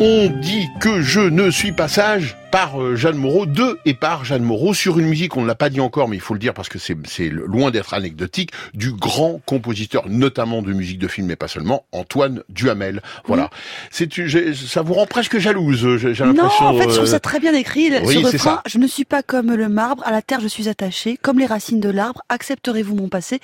[0.00, 4.24] On dit que je ne suis pas sage par euh, Jeanne Moreau, de et par
[4.24, 6.40] Jeanne Moreau, sur une musique, on ne l'a pas dit encore, mais il faut le
[6.40, 11.08] dire parce que c'est c'est loin d'être anecdotique, du grand compositeur, notamment de musique de
[11.08, 13.02] film, mais pas seulement, Antoine Duhamel.
[13.26, 13.50] Voilà.
[13.90, 14.08] C'est
[14.54, 16.66] ça vous rend presque jalouse, j'ai j'ai Non, l'impression.
[16.66, 17.90] en fait, je trouve euh, ça très bien écrit.
[17.90, 18.62] le- oui, ce c'est refrain, ça.
[18.66, 21.46] je ne suis pas comme le marbre, à la terre je suis attaché, comme les
[21.46, 23.40] racines de l'arbre, accepterez-vous mon passé?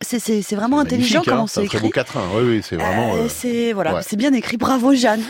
[0.00, 1.92] C'est c'est- c'est vraiment intelligent hein, comment c'est c'est un très beau écrit.
[1.92, 2.22] quatrain.
[2.34, 3.14] Oui, oui, c'est vraiment.
[3.14, 4.00] Euh, euh, c'est voilà, ouais.
[4.04, 4.56] c'est bien écrit.
[4.56, 5.20] Bravo Jeanne.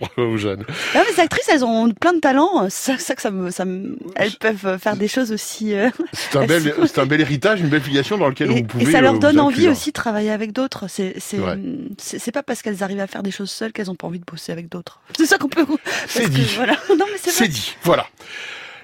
[0.00, 0.64] Bravo, Jeanne.
[0.94, 2.66] Ah, mais ces actrices, elles ont plein de talent.
[2.70, 5.74] C'est ça que ça me, ça me, elles peuvent faire des choses aussi.
[5.74, 8.62] euh, C'est un bel, c'est un bel héritage, une belle filiation dans lequel vous Et,
[8.64, 8.84] pouvez.
[8.84, 10.86] et ça euh, leur vous donne envie aussi de travailler avec d'autres.
[10.88, 14.20] C'est c'est pas parce qu'elles arrivent à faire des choses seules qu'elles ont pas envie
[14.20, 15.00] de bosser avec d'autres.
[15.16, 15.66] C'est ça qu'on peut.
[16.06, 16.46] C'est dit.
[16.56, 16.76] Voilà.
[16.90, 17.74] Non mais c'est dit.
[17.82, 18.06] Voilà.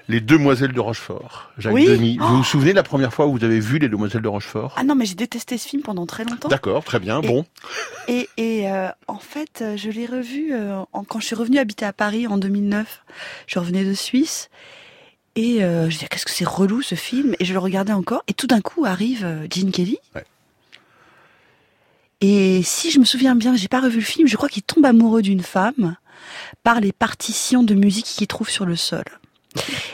[0.09, 1.51] Les Demoiselles de Rochefort.
[1.57, 1.85] Jacques Oui.
[1.85, 2.17] Demy.
[2.17, 2.37] Vous Oh.
[2.37, 4.73] vous souvenez de la première fois où vous avez vu les Demoiselles de Rochefort?
[4.77, 6.47] Ah non mais j'ai détesté ce film pendant très longtemps.
[6.47, 7.21] D'accord, très bien.
[7.21, 7.45] Et- Bon.
[8.07, 11.83] Et, et euh, en fait, euh, je l'ai revu euh, quand je suis revenue habiter
[11.85, 13.03] à Paris en 2009.
[13.47, 14.49] Je revenais de Suisse.
[15.35, 17.35] Et euh, je dis, qu'est-ce que c'est relou ce film?
[17.39, 18.23] Et je le regardais encore.
[18.27, 19.97] Et tout d'un coup arrive Gene Kelly.
[20.15, 20.23] Ouais.
[22.21, 24.85] Et si je me souviens bien, j'ai pas revu le film, je crois qu'il tombe
[24.85, 25.95] amoureux d'une femme
[26.63, 29.03] par les partitions de musique qu'il trouve sur le sol.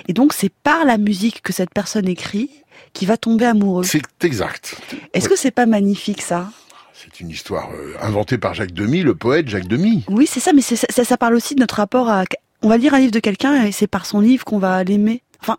[0.08, 2.50] Et donc c'est par la musique que cette personne écrit
[2.94, 3.84] qu'il va tomber amoureux.
[3.84, 4.76] C'est exact.
[5.14, 6.50] Est-ce que c'est pas magnifique ça?
[6.94, 10.04] C'est une histoire euh, inventée par Jacques Demy, le poète Jacques Demy.
[10.10, 12.24] Oui, c'est ça, mais c'est- ça, ça parle aussi de notre rapport à.
[12.62, 15.22] On va lire un livre de quelqu'un et c'est par son livre qu'on va l'aimer.
[15.42, 15.58] Enfin,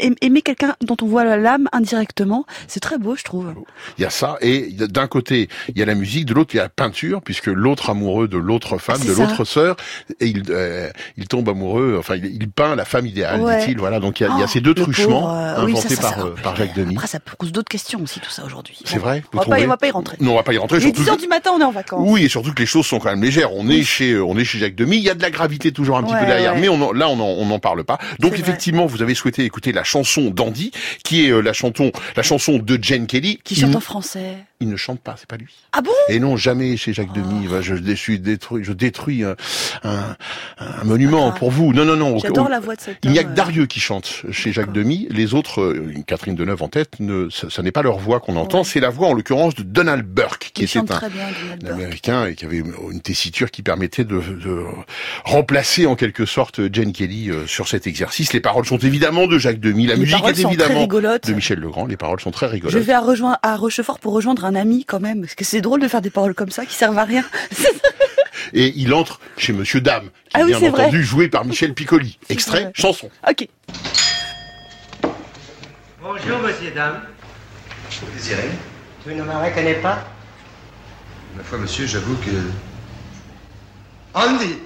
[0.00, 3.52] aimer quelqu'un dont on voit l'âme indirectement, c'est très beau, je trouve.
[3.98, 6.58] Il y a ça, et d'un côté, il y a la musique, de l'autre, il
[6.58, 9.76] y a la peinture, puisque l'autre amoureux de l'autre femme, de l'autre sœur,
[10.20, 10.42] et il,
[11.16, 13.78] il tombe amoureux, enfin, il, peint la femme idéale, dit-il.
[13.78, 16.74] Voilà, donc il y a, il y a ces deux truchements inventés par, par Jacques
[16.74, 16.94] Demy.
[16.94, 18.78] Après, ça pose d'autres questions aussi, tout ça aujourd'hui.
[18.84, 19.22] C'est vrai.
[19.32, 20.16] On va, pas, on va pas y rentrer.
[20.20, 20.78] Non, on va pas y rentrer.
[20.78, 22.00] Il est 10 heures du matin, on est en vacances.
[22.04, 23.52] Oui, et surtout que les choses sont quand même légères.
[23.52, 24.96] On est chez, on est chez Jacques Demy.
[24.96, 27.46] Il y a de la gravité toujours un petit peu derrière, mais on là, on
[27.46, 27.98] n'en parle pas.
[28.18, 30.72] Donc effectivement, vous avez souhaité écouter la chanson d'Andy,
[31.04, 33.38] qui est euh, la chanson, la chanson de Jane Kelly.
[33.44, 35.54] Qui chante en français il ne chante pas, c'est pas lui.
[35.72, 35.90] Ah bon?
[36.10, 37.48] Et non, jamais chez Jacques Demy.
[37.50, 37.62] Oh.
[37.62, 39.34] Je, détruis, je détruis un,
[39.84, 40.16] un,
[40.58, 41.72] un monument pour vous.
[41.72, 42.18] Non, non, non.
[42.18, 42.98] J'adore la voix de cette.
[43.04, 45.08] Il n'y a que Darieux qui chante chez Jacques Demy.
[45.10, 48.62] Les autres, euh, Catherine Deneuve en tête, ne, ça, n'est pas leur voix qu'on entend.
[48.62, 52.58] C'est la voix, en l'occurrence, de Donald Burke, qui était un, américain et qui avait
[52.58, 54.64] une tessiture qui permettait de, de,
[55.24, 58.34] remplacer en quelque sorte Jane Kelly euh, sur cet exercice.
[58.34, 59.86] Les paroles sont évidemment de Jacques Demy.
[59.86, 61.86] La musique est évidemment de Michel Legrand.
[61.86, 62.74] Les paroles sont très rigolotes.
[62.74, 65.60] Je vais à, rejoindre, à Rochefort pour rejoindre un ami quand même, parce que c'est
[65.60, 67.24] drôle de faire des paroles comme ça qui servent à rien.
[68.52, 72.18] Et il entre chez Monsieur Dame, qui ah est bien entendu joué par Michel Piccoli.
[72.28, 73.10] Extrait, chanson.
[73.28, 73.46] Ok.
[76.02, 77.02] Bonjour Monsieur Dame.
[78.00, 78.50] Vous désirez
[79.04, 80.04] Tu ne me reconnais pas?
[81.36, 82.30] Ma foi, monsieur, j'avoue que...
[84.14, 84.56] Andy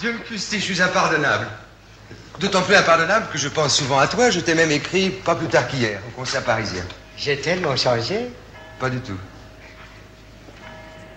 [0.00, 1.46] Dieu me puisse je suis impardonnable.
[2.40, 4.30] D'autant plus impardonnable que je pense souvent à toi.
[4.30, 6.82] Je t'ai même écrit pas plus tard qu'hier, au concert parisien.
[7.16, 8.28] J'ai tellement changé
[8.78, 9.18] Pas du tout.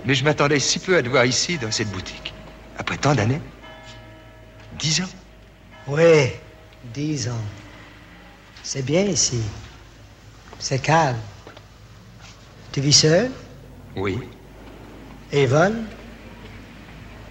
[0.05, 2.33] Mais je m'attendais si peu à te voir ici, dans cette boutique.
[2.77, 3.41] Après tant d'années.
[4.79, 5.09] Dix ans.
[5.87, 6.31] Oui,
[6.93, 7.45] dix ans.
[8.63, 9.41] C'est bien ici.
[10.59, 11.17] C'est calme.
[12.71, 13.31] Tu vis seul
[13.95, 14.19] Oui.
[15.31, 15.85] Et Yvonne?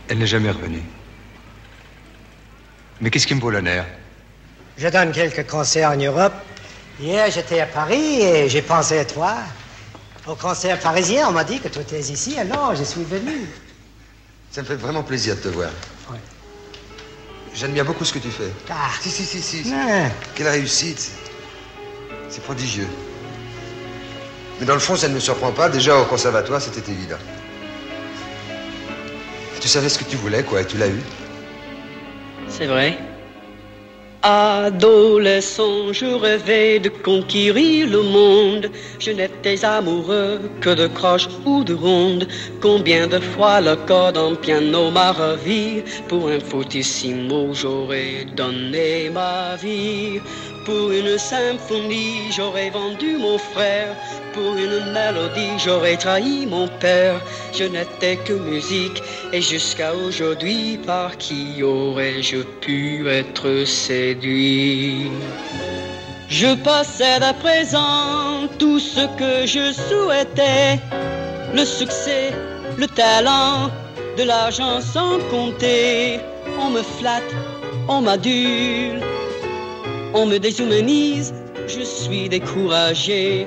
[0.08, 0.82] Elle n'est jamais revenue.
[3.00, 3.84] Mais qu'est-ce qui me vaut l'honneur?
[4.78, 6.34] Je donne quelques concerts en Europe
[6.98, 9.36] Hier, j'étais à Paris et j'ai pensé à toi.
[10.26, 13.46] Au concert parisien, on m'a dit que tu étais ici, alors je suis venu.
[14.50, 15.70] Ça me fait vraiment plaisir de te voir.
[16.10, 16.18] Oui.
[17.54, 18.50] J'admire beaucoup ce que tu fais.
[18.68, 18.90] Ah.
[19.00, 19.72] Si, si, si, si.
[20.34, 21.12] Quelle réussite.
[22.28, 22.88] C'est prodigieux.
[24.58, 25.68] Mais dans le fond, ça ne me surprend pas.
[25.68, 27.18] Déjà, au conservatoire, c'était évident.
[29.60, 31.02] Tu savais ce que tu voulais, quoi, et tu l'as eu.
[32.48, 32.98] C'est vrai.
[34.28, 38.68] Adolescent, je rêvais de conquérir le monde.
[38.98, 42.26] Je n'étais amoureux que de croches ou de rondes.
[42.60, 45.84] Combien de fois le code en piano m'a ravi.
[46.08, 50.20] Pour un fortissimo, j'aurais donné ma vie.
[50.66, 53.94] Pour une symphonie, j'aurais vendu mon frère.
[54.32, 57.20] Pour une mélodie, j'aurais trahi mon père.
[57.52, 59.00] Je n'étais que musique,
[59.32, 65.12] et jusqu'à aujourd'hui, par qui aurais-je pu être séduit?
[66.28, 70.80] Je possède à présent tout ce que je souhaitais
[71.54, 72.32] le succès,
[72.76, 73.70] le talent,
[74.18, 76.18] de l'argent sans compter.
[76.60, 77.32] On me flatte,
[77.86, 79.00] on m'adule
[80.14, 81.32] on me déshumanise,
[81.66, 83.46] je suis découragé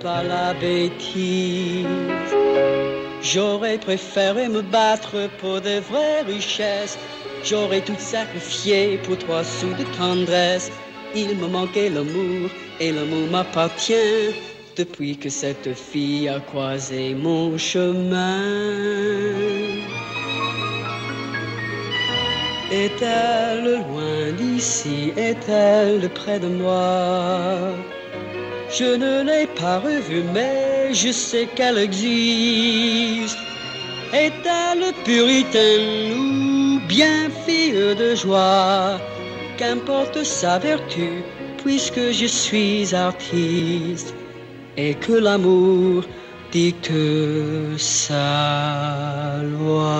[0.00, 1.86] par la bêtise.
[3.22, 6.98] J'aurais préféré me battre pour de vraies richesses.
[7.44, 10.70] J'aurais tout sacrifié pour trois sous de tendresse.
[11.14, 14.32] Il me manquait l'amour et l'amour m'appartient
[14.76, 18.40] depuis que cette fille a croisé mon chemin.
[22.70, 25.12] Est-elle loin d'ici?
[25.16, 27.74] Est-elle près de moi?
[28.70, 33.38] Je ne l'ai pas revue, mais je sais qu'elle existe.
[34.12, 39.00] Est-elle puritaine ou bien fille de joie?
[39.56, 41.24] Qu'importe sa vertu,
[41.64, 44.14] puisque je suis artiste
[44.76, 46.04] et que l'amour
[46.52, 46.92] dicte
[47.76, 49.90] sa loi.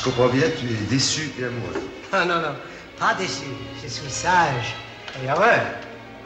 [0.00, 1.74] Je comprends bien, tu es déçu et amoureux.
[2.10, 2.54] Non, non, non,
[2.98, 3.44] pas déçu.
[3.84, 4.74] Je suis sage
[5.22, 5.60] et heureux.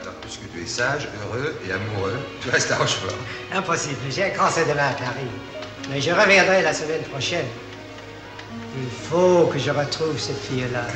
[0.01, 3.19] Alors, puisque tu es sage, heureux et amoureux, tu restes à Rochefort.
[3.53, 3.97] Impossible.
[4.15, 5.27] J'ai un concert demain à Paris.
[5.91, 7.47] Mais je reviendrai la semaine prochaine.
[8.81, 10.87] Il faut que je retrouve cette fille-là.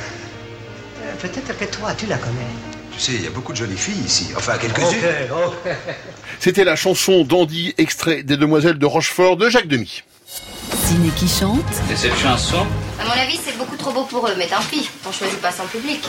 [1.03, 2.47] Euh, peut-être que toi, tu la connais.
[2.93, 4.31] Tu sais, il y a beaucoup de jolies filles ici.
[4.37, 4.85] Enfin, quelques-unes.
[5.33, 5.69] Ok,
[6.39, 10.03] C'était la chanson d'Andy, extrait des Demoiselles de Rochefort de Jacques Demy.
[10.89, 11.59] Ciné qui chante.
[11.91, 12.65] Et cette chanson
[12.99, 15.51] À mon avis, c'est beaucoup trop beau pour eux, mais tant pis, on choisit pas
[15.51, 16.03] son public.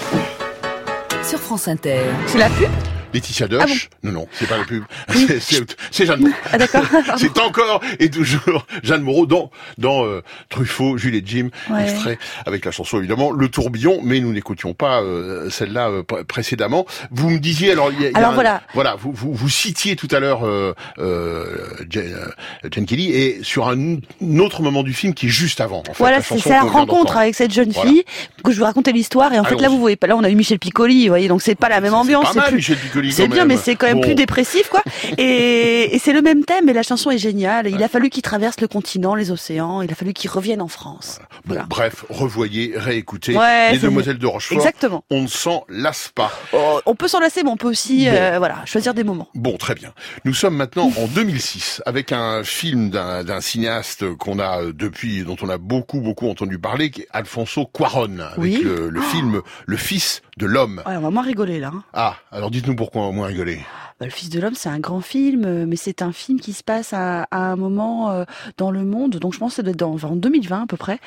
[1.22, 2.00] Sur France Inter.
[2.26, 2.70] C'est la pub?
[3.14, 3.88] Laetitia Doche.
[4.02, 4.84] Non, non, c'est pas la pub.
[5.14, 5.26] Oui.
[5.40, 6.34] C'est- Jeanne Moreau.
[6.52, 6.84] Ah, d'accord.
[7.16, 11.82] c'est encore et toujours Jeanne Moreau dans dans euh, Truffaut, Jules et Jim, Ouais.
[11.84, 16.24] extrait avec la chanson évidemment Le Tourbillon, mais nous n'écoutions pas euh, celle-là euh, pr-
[16.24, 16.86] précédemment.
[17.10, 18.62] Vous me disiez alors il y a, y a Alors un- voilà.
[18.74, 22.16] voilà, vous, vous vous citiez tout à l'heure euh, euh, Jen,
[22.64, 25.80] euh, Kelly et sur un, un autre moment du film qui est juste avant.
[25.80, 27.90] En fait, Voilà, c'est vient rencontre avec cette jeune Voilà.
[27.90, 28.04] fille
[28.44, 30.30] que je vous racontais l'histoire et en fait là vous voyez pas là on a
[30.30, 32.99] eu Michel Piccoli, vous voyez donc c'est pas la même ambiance, c'est plus Michel Piccoli,
[33.12, 33.48] c'est bien même.
[33.48, 34.02] mais c'est quand même Bon.
[34.02, 34.82] plus dépressif quoi.
[35.18, 37.66] Et, et c'est le même thème et la chanson est géniale.
[37.68, 40.68] Il a fallu qu'il traverse le continent, les océans, il a fallu qu'il revienne en
[40.68, 41.18] France.
[41.44, 44.56] Bon, bref, revoyez, réécoutez Ouais, les Demoiselles de Rochefort.
[44.58, 45.04] Exactement.
[45.10, 46.30] On ne s'en lasse pas.
[46.52, 49.28] Oh, on peut s'en lasser mais on peut aussi euh, voilà, choisir des moments.
[49.34, 49.92] Bon, très bien.
[50.24, 55.36] Nous sommes maintenant en 2006 avec un film d'un cinéaste qu'on a euh, depuis, dont
[55.42, 58.60] on a beaucoup beaucoup entendu parler, qui est Alfonso Cuaron, avec Oui.
[58.62, 59.02] le, le Oh.
[59.02, 60.82] film Le Fils de l'homme.
[60.86, 61.70] Ouais, on va moins rigoler là.
[61.74, 61.82] hein.
[61.92, 63.60] Ah, alors dites-nous pourquoi on a moins rigolé.
[64.00, 66.54] Bah, le Fils de l'homme, c'est un grand film, euh, mais c'est un film qui
[66.54, 68.24] se passe à, un moment euh,
[68.56, 70.98] dans le monde, donc je pense que ça dans, en 2020 à peu près,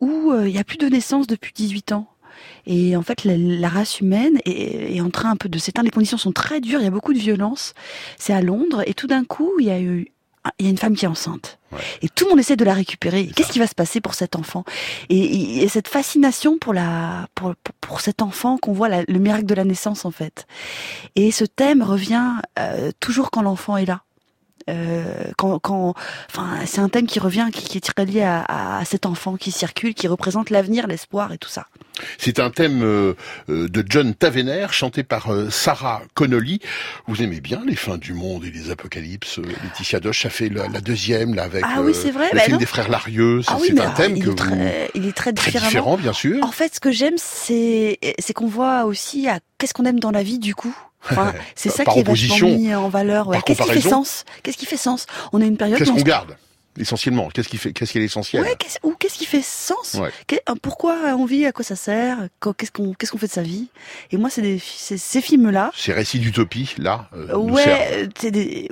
[0.00, 2.08] où euh, il n'y a plus de naissance depuis 18 ans.
[2.64, 5.86] Et en fait, la, la race humaine est, est en train un peu de s'éteindre.
[5.86, 7.74] Les conditions sont très dures, il y a beaucoup de violence.
[8.16, 10.12] C'est à Londres, et tout d'un coup, il y a eu
[10.58, 11.58] il y a une femme qui est enceinte.
[12.02, 13.26] Et tout le monde essaie de la récupérer.
[13.26, 14.64] Qu'est-ce qui va se passer pour cet enfant?
[15.10, 19.02] Et, et- et cette fascination pour la pour, pour, pour cet enfant qu'on voit la-
[19.06, 20.46] le miracle de la naissance en fait.
[21.14, 24.02] Et ce thème revient euh, toujours quand l'enfant est là.
[24.68, 25.04] Euh,
[25.36, 25.94] quand, quand,
[26.30, 29.36] enfin, c'est un thème qui revient, qui, qui est très lié à, à cet enfant
[29.36, 31.66] qui circule, qui représente l'avenir, l'espoir et tout ça.
[32.18, 33.14] C'est un thème euh,
[33.48, 36.60] euh, de John Tavener, chanté par Sarah Connolly.
[37.06, 39.38] Vous aimez bien les fins du monde et les apocalypses.
[39.38, 42.42] Laetitia Doche a fait la, la deuxième, là, avec Ah oui, c'est vrai, le bah
[42.44, 42.60] film non.
[42.60, 43.42] des frères Larieux.
[43.42, 44.36] C'est Ah oui, c'est un thème il que est vous...
[44.36, 46.44] très, il est très Très différent, bien sûr.
[46.44, 50.10] En fait, ce que j'aime, c'est c'est qu'on voit aussi à qu'est-ce qu'on aime dans
[50.10, 50.74] la vie du coup.
[51.54, 53.28] C'est ça qui est vachement mis en valeur.
[53.28, 53.40] ouais.
[53.44, 54.24] Qu'est-ce qui fait sens?
[54.42, 55.06] Qu'est-ce qui fait sens?
[55.32, 55.78] On a une période.
[55.78, 56.36] Qu'est-ce qu'on garde
[56.80, 57.28] essentiellement?
[57.28, 59.94] Qu'est-ce qui fait Qu'est-ce qui est l'essentiel Ouais, ou qu'est-ce qui fait sens?
[59.94, 60.10] Ouais.
[60.62, 62.18] Pourquoi on vit À quoi ça sert?
[62.56, 63.66] Qu'est-ce qu'on qu'est-ce qu'on fait de sa vie?
[64.12, 65.72] Et moi, c'est des- ces films-là.
[65.76, 67.36] Ces récits d'utopie, là, euh.
[67.36, 68.68] Ouais, euh, c'est des,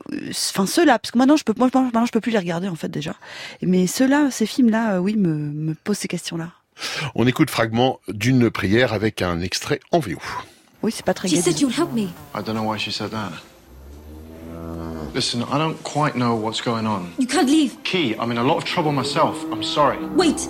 [0.51, 2.77] enfin ceux-là, parce que maintenant je peux, moi maintenant je peux plus les regarder en
[2.77, 3.14] fait déjà.
[3.62, 6.51] Mais ceux-là, ces films-là, euh, oui, me, me posent ces questions-là.
[7.16, 10.18] On écoute fragment d'une prière avec un extrait en VO.
[10.87, 12.11] Oui, c'est pas très She said you'll help me.
[12.32, 13.32] I don't know why she said that.
[15.12, 17.12] Listen, I don't quite know what's going on.
[17.18, 17.76] You can't leave.
[17.82, 19.37] Key, I'm in a lot of trouble myself.
[19.51, 19.99] I'm sorry.
[20.14, 20.49] Wait.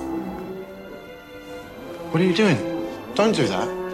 [2.11, 2.59] What are you doing?
[3.15, 3.86] Don't do that.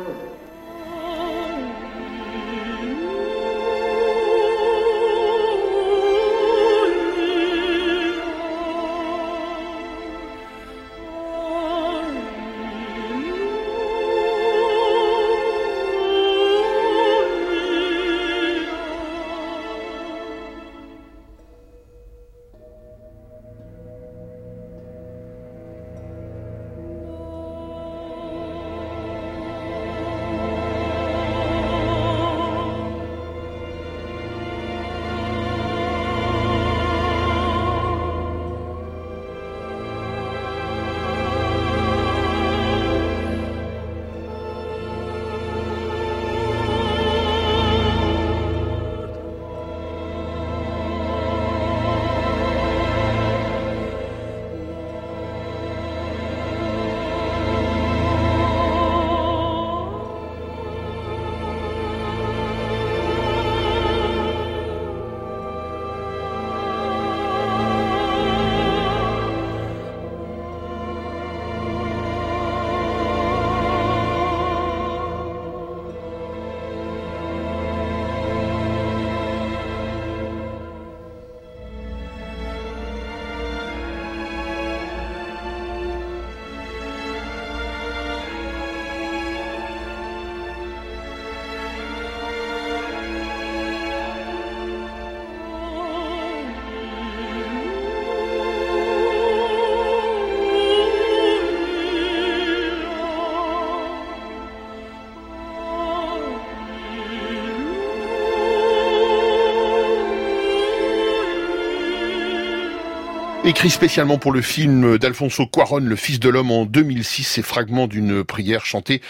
[113.53, 117.87] Écrit spécialement pour le film d'Alfonso Cuaron, Le Fils de l'Homme en 2006, ces fragments
[117.87, 119.03] d'une prière chantée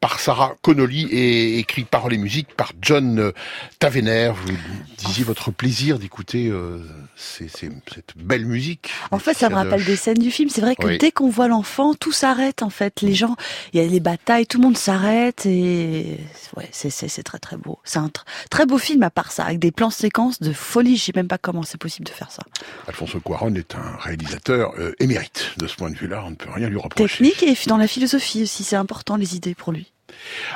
[0.00, 3.30] par Sarah Connolly et écrit par les musiques par John
[3.78, 4.32] Tavener.
[4.34, 4.56] Vous
[4.96, 6.78] disiez votre plaisir d'écouter euh,
[7.14, 8.90] cette belle musique.
[9.10, 10.48] En fait, ça me rappelle des scènes du film.
[10.48, 13.02] C'est vrai que dès qu'on voit l'enfant, tout s'arrête en fait.
[13.02, 13.36] Les gens,
[13.74, 16.16] il y a les batailles, tout le monde s'arrête et
[16.56, 17.78] ouais, c'est très très beau.
[17.84, 18.10] C'est un
[18.50, 20.96] très beau film à part ça, avec des plans séquences de folie.
[20.96, 22.42] Je sais même pas comment c'est possible de faire ça.
[22.88, 25.52] Alfonso Cuaron est un un réalisateur euh, émérite.
[25.58, 27.24] De ce point de vue-là, on ne peut rien lui reprocher.
[27.24, 29.92] Technique et dans la philosophie aussi, c'est important les idées pour lui.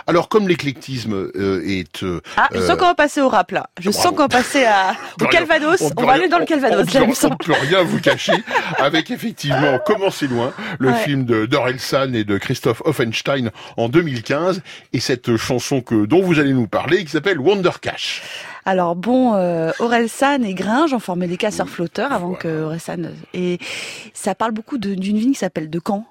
[0.06, 2.02] Alors, comme l'éclectisme euh, est...
[2.02, 3.70] Euh, ah, je sens qu'on va passer au rap, là.
[3.80, 5.82] Je sens qu'on va passer à, au Calvados.
[5.96, 6.86] On, va aller dans le Calvados,
[7.24, 8.32] On ne peut rien vous cacher,
[8.78, 14.62] avec effectivement Commencez loin, le film de San et de Christophe Offenstein en 2015,
[14.92, 18.22] et cette chanson que dont vous allez nous parler, qui s'appelle Wonder Cash.
[18.66, 19.72] Alors bon, euh,
[20.08, 23.58] San et Gringe ont formé les casseurs flotteurs avant que San Et
[24.12, 26.06] ça parle beaucoup d'une ville qui s'appelle De Caen,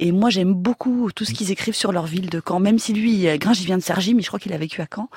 [0.00, 2.94] et moi, j'aime beaucoup tout ce qu'ils écrivent sur leur ville de Caen, même si
[2.94, 5.10] lui, euh, Gringe, il vient de Sergi, mais je crois qu'il a vécu à Caen.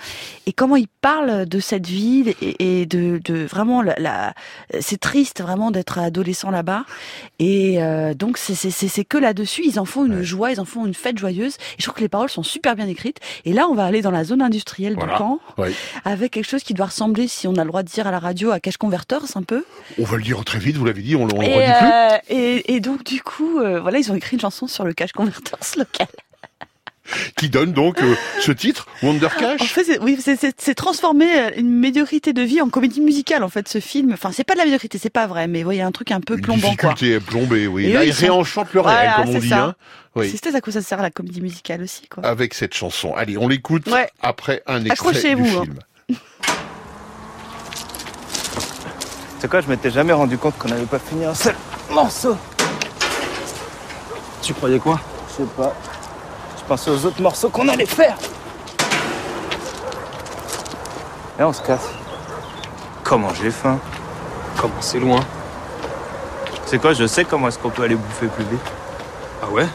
[0.46, 4.34] Et comment il parle de cette ville et, de, de, vraiment la,
[4.82, 6.84] c'est triste vraiment d'être adolescent là-bas.
[7.40, 10.94] Et euh, donc c'est que là-dessus, ils en font une joie, ils en font une
[10.94, 11.54] fête joyeuse.
[11.54, 13.20] Et je trouve que les paroles sont super bien écrites.
[13.46, 15.40] Et là, on va aller dans la zone industrielle de Caen,
[16.04, 18.20] avec quelque chose qui doit ressembler, si on a le droit de dire à la
[18.20, 19.64] radio, à Cash Converters un peu.
[19.98, 21.62] On va le dire très vite, vous l'avez dit, on, le redit plus.
[21.62, 25.12] Euh, et, et, donc du coup, voilà, ils ont écrit une chanson sur le cash
[25.12, 26.08] converters local.
[27.36, 29.62] qui donne donc euh, ce titre, Wonder Cash.
[29.62, 33.68] En fait, oui, c'est transformer euh, une médiocrité de vie en comédie musicale, en fait,
[33.68, 34.14] ce film.
[34.14, 36.22] Enfin, c'est pas de la médiocrité, c'est pas vrai, mais vous voyez, un truc un
[36.22, 37.92] peu plombant, une difficulté plombée, oui.
[37.92, 39.54] Là, il réenchante le réel, comme on dit.
[39.54, 39.76] Hein.
[40.16, 40.30] Oui.
[40.32, 42.26] C'est à quoi ça sert la comédie musicale aussi, quoi.
[42.26, 43.14] Avec cette chanson.
[43.16, 43.90] Allez, on l'écoute
[44.22, 45.64] après un extrait du hein.
[45.64, 45.80] film.
[49.40, 51.56] C'est quoi, je m'étais jamais rendu compte qu'on n'avait pas fini un seul
[51.92, 52.38] morceau.
[54.44, 55.00] Tu croyais quoi?
[55.30, 55.74] Je sais pas.
[56.58, 58.18] Je pensais aux autres morceaux qu'on allait faire.
[61.40, 61.88] Et on se casse.
[63.06, 63.80] Comment j'ai faim?
[64.58, 65.22] Comment c'est loin?
[66.66, 68.60] C'est quoi, je sais comment est-ce qu'on peut aller bouffer plus vite.
[69.42, 69.66] Ah ouais?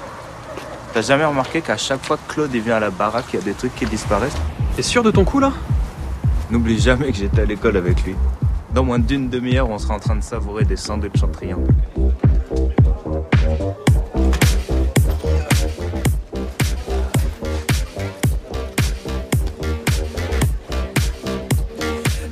[0.93, 3.45] T'as jamais remarqué qu'à chaque fois que Claude vient à la baraque, il y a
[3.45, 4.37] des trucs qui disparaissent?
[4.77, 5.51] T'es sûr de ton coup là?
[6.51, 8.15] N'oublie jamais que j'étais à l'école avec lui.
[8.75, 11.73] Dans moins d'une demi-heure, on sera en train de savourer des sandwichs en triangle.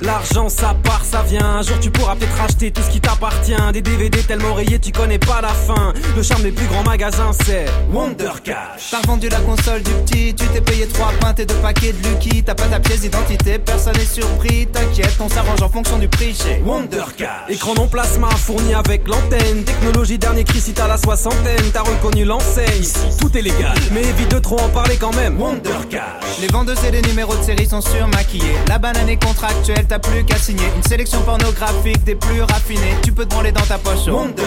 [0.07, 1.57] L'argent ça part, ça vient.
[1.57, 3.53] Un jour tu pourras peut-être acheter tout ce qui t'appartient.
[3.73, 5.93] Des DVD tellement rayés, tu connais pas la fin.
[6.15, 8.91] Le charme des plus grands magasins, c'est Wonder Cash.
[8.91, 12.07] T'as vendu la console du petit, tu t'es payé trois pintes et deux paquets de
[12.07, 12.41] Lucky.
[12.41, 14.67] T'as pas ta pièce d'identité, personne n'est surpris.
[14.67, 17.49] T'inquiète, on s'arrange en fonction du prix chez Wonder Cash.
[17.49, 19.65] Écran non plasma fourni avec l'antenne.
[19.65, 21.65] Technologie dernier cri si t'as la soixantaine.
[21.73, 22.85] T'as reconnu l'enseigne.
[23.19, 25.37] Tout est légal, mais évite de trop en parler quand même.
[25.37, 26.39] Wonder Cash.
[26.39, 28.55] Les vendeuses et les numéros de série sont surmaquillés.
[28.69, 32.95] La banane est contractuelle, t'as plus qu'à signer une sélection pornographique des plus raffinés.
[33.03, 34.07] Tu peux te branler dans ta poche.
[34.07, 34.43] Wonder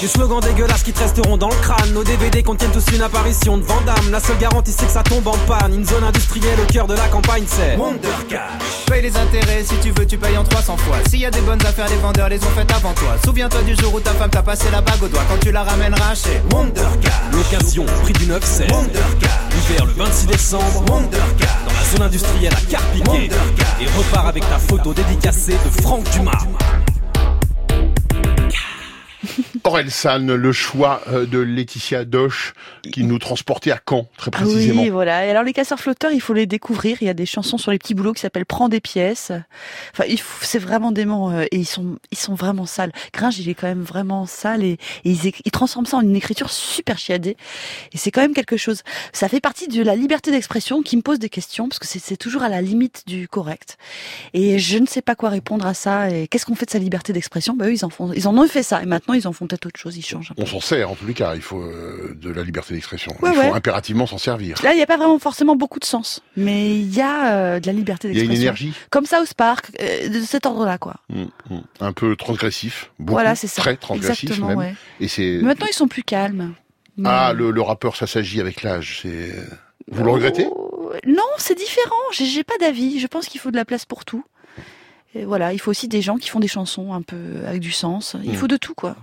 [0.00, 1.92] Des slogans dégueulasses qui te resteront dans le crâne.
[1.92, 4.10] Nos DVD contiennent tous une apparition de Vandame.
[4.10, 5.74] La seule garantie c'est que ça tombe en panne.
[5.74, 8.08] Une zone industrielle au cœur de la campagne, c'est Wonder
[8.86, 10.96] Paye les intérêts si tu veux, tu payes en 300 fois.
[11.08, 13.16] S'il y a des bonnes affaires, les vendeurs les ont faites avant toi.
[13.24, 15.62] Souviens-toi du jour où ta femme t'a passé la bague au doigt quand tu la
[15.62, 16.80] ramèneras chez Wonder
[17.32, 18.98] L'occasion, prix du 9 c'est Wonder
[19.52, 20.84] L'hiver le 26 décembre.
[20.88, 23.28] Wonder Dans la zone industrielle à Carpiquet.
[23.80, 26.46] Et repart avec ta photo dédicacée de Franck Dumas.
[29.64, 32.54] Orelsan, le choix euh, de Laetitia Doche
[32.92, 34.82] qui nous transportait à Caen, très précisément.
[34.82, 35.26] Oui, voilà.
[35.26, 36.98] Et alors les casseurs flotteurs, il faut les découvrir.
[37.00, 39.32] Il y a des chansons sur les petits boulots qui s'appellent Prends des pièces.
[39.92, 40.04] Enfin,
[40.42, 42.92] c'est vraiment dément euh, et ils sont ils sont vraiment sales.
[43.12, 46.98] Gringe, il est quand même vraiment sale et, ils, transforment ça en une écriture super
[46.98, 47.36] chiadée.
[47.92, 48.82] Et c'est quand même quelque chose.
[49.12, 52.16] Ça fait partie de la liberté d'expression qui me pose des questions parce que c'est
[52.16, 53.78] toujours à la limite du correct.
[54.34, 56.10] Et je ne sais pas quoi répondre à ça.
[56.10, 57.54] Et qu'est-ce qu'on fait de sa liberté d'expression?
[57.54, 59.46] Bah eux, ils en font, ils en ont fait ça et maintenant ils en font
[59.46, 60.32] peut-être autre chose, ils changent.
[60.36, 63.14] On s'en sert en tous les cas, il faut euh, de la liberté d'expression.
[63.22, 64.56] il faut impérativement s'en servir.
[64.62, 67.60] Là, il n'y a pas vraiment forcément beaucoup de sens, mais il y a euh,
[67.60, 68.32] de la liberté d'expression.
[68.32, 68.72] Il y a une énergie.
[68.90, 70.96] Comme ça au Spark, euh, de cet ordre-là, quoi.
[71.08, 71.58] Mmh, mmh.
[71.80, 73.62] Un peu transgressif, beaucoup, voilà, c'est ça.
[73.62, 74.74] très transgressif même.
[75.00, 75.40] Et c'est.
[75.42, 76.54] Maintenant, ils sont plus calmes.
[77.04, 79.00] Ah, le, le rappeur, ça s'agit avec l'âge.
[79.02, 79.34] C'est.
[79.90, 80.46] Vous le regrettez?
[81.06, 81.94] Non, c'est différent.
[82.12, 83.00] J'ai pas d'avis.
[83.00, 84.24] Je pense qu'il faut de la place pour tout.
[85.14, 87.72] Et voilà, il faut aussi des gens qui font des chansons un peu avec du
[87.72, 88.16] sens.
[88.22, 88.34] Il mmh.
[88.34, 88.96] faut de tout, quoi.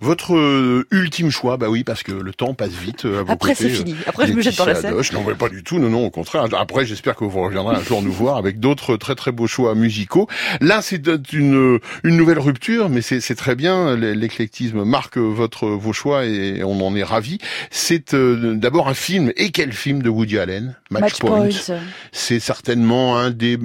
[0.00, 3.04] Votre euh, ultime choix, bah oui, parce que le temps passe vite.
[3.04, 3.92] À vos Après, c'est fini.
[3.92, 4.94] euh, Après, je me jette dans la scène.
[5.12, 5.78] Non, mais pas du tout.
[5.78, 6.46] Non, non, au contraire.
[6.58, 9.74] Après, j'espère que vous reviendrez un jour nous voir avec d'autres très très beaux choix
[9.74, 10.28] musicaux.
[10.60, 13.96] Là, c'est une une nouvelle rupture, mais c'est très bien.
[13.96, 17.38] L'éclectisme marque votre vos choix et on en est ravis.
[17.70, 19.32] C'est euh, d'abord un film.
[19.36, 20.76] Et quel film de Woody Allen?
[20.90, 21.48] Match, Match Point.
[21.48, 21.78] Point.
[22.12, 23.58] C'est certainement un des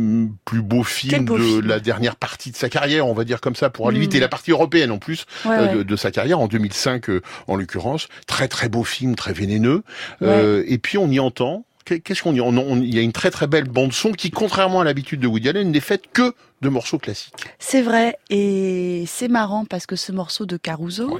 [0.45, 1.67] plus beaux films beau de film.
[1.67, 4.15] la dernière partie de sa carrière, on va dire comme ça, pour aller vite.
[4.15, 7.21] Et la partie européenne en plus Ouais, euh, de, de sa carrière, en 2005 euh,
[7.47, 8.07] en l'occurrence.
[8.27, 9.83] Très très beau film, très vénéneux.
[10.21, 10.27] Ouais.
[10.27, 11.65] Euh, et puis on y entend.
[11.85, 14.11] qu'est- Qu'est-ce qu'on y on- on- Il y a une très très belle bande son
[14.11, 17.33] qui, contrairement à l'habitude de Woody Allen, n'est faite que de morceaux classiques.
[17.57, 21.19] C'est vrai, et c'est marrant parce que ce morceau de Caruso,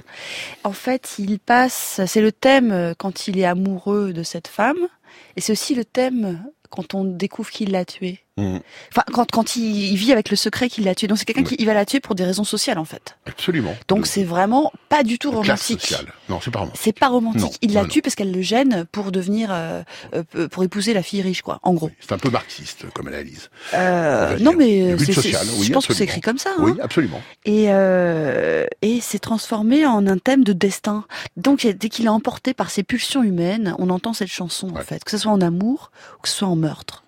[0.64, 4.88] en fait, il passe, c'est le thème euh, quand il est amoureux de cette femme,
[5.36, 8.20] et c'est aussi le thème quand on découvre qu'il l'a tuée.
[8.38, 11.08] Enfin, quand, quand il, il vit avec le secret qu'il l'a tuée.
[11.08, 13.18] Donc c'est quelqu'un qui il va la tuer pour des raisons sociales, en fait.
[13.28, 13.76] Absolument.
[13.88, 15.94] Donc c'est vraiment pas du tout romantique.
[16.30, 16.82] Non, c'est pas romantique.
[16.82, 17.42] C'est pas romantique.
[17.42, 19.84] Non, il la non, tue parce qu'elle le gêne pour devenir, euh,
[20.16, 21.60] euh, pour épouser la fille riche, quoi.
[21.62, 21.92] En gros.
[22.00, 23.50] C'est un peu marxiste comme analyse.
[23.74, 26.52] Euh, non mais c'est- social, oui, je pense que c'est écrit comme ça.
[26.60, 26.78] Oui, hein.
[26.82, 27.22] absolument.
[27.46, 31.06] Et, euh, et c'est transformé en un thème de destin.
[31.38, 35.04] Donc dès qu'il est emporté par ses pulsions humaines, on entend cette chanson en fait,
[35.04, 37.04] que ce soit en amour ou que ce soit en meurtre.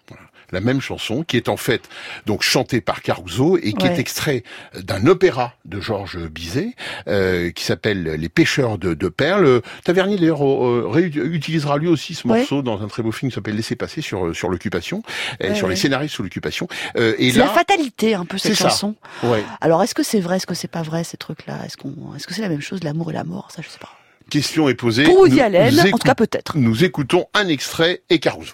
[0.54, 1.82] La même chanson, qui est en fait
[2.26, 3.94] donc chantée par Caruso et qui Ouais.
[3.96, 4.44] est extrait
[4.82, 6.70] d'un opéra de Georges Bizet
[7.08, 9.62] euh, qui s'appelle Les pêcheurs de, de perles.
[9.84, 12.40] Tavernier d'ailleurs euh, réutilisera lui aussi ce Ouais.
[12.40, 15.04] morceau dans un très beau film qui s'appelle Laissez passer sur sur l'occupation,
[15.40, 16.68] et Ouais, sur les scénaristes sous l'occupation.
[16.98, 18.70] Euh, et C'est la fatalité un peu cette ça.
[18.70, 18.96] chanson.
[19.24, 19.44] Ouais.
[19.62, 21.60] Alors est-ce que c'est vrai, est-ce que c'est pas vrai ces trucs-là?
[21.66, 23.50] Est-ce qu'on, est-ce que c'est la même chose, l'amour et la mort?
[23.52, 23.90] Ça je sais pas.
[24.30, 25.04] Question est posée.
[25.04, 26.58] Pour Woody Allen, en tout cas peut-être.
[26.58, 28.54] Nous écoutons un extrait et Caruso.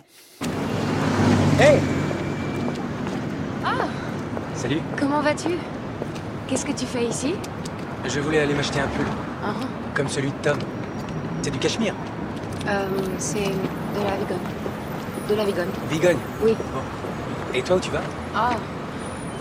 [1.60, 1.80] Hey
[3.64, 3.88] Ah,
[4.56, 5.50] Salut, comment vas-tu?
[6.48, 7.36] Qu'est-ce que tu fais ici?
[8.06, 9.06] Je voulais aller m'acheter un pull,
[9.44, 9.54] Ah,
[9.94, 10.58] comme celui de Tom.
[11.42, 11.94] C'est du cachemire.
[12.68, 12.88] euh,
[13.18, 14.38] C'est de la vigogne.
[15.30, 15.70] De la vigogne.
[15.90, 16.18] Vigogne.
[16.44, 16.56] Oui.
[17.54, 18.02] Et toi, où tu vas?
[18.36, 18.52] Ah,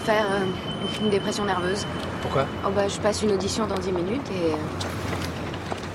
[0.05, 1.87] faire euh, une dépression nerveuse.
[2.23, 2.47] Pourquoi?
[2.67, 4.53] Oh bah, je passe une audition dans 10 minutes et...
[4.53, 4.57] euh,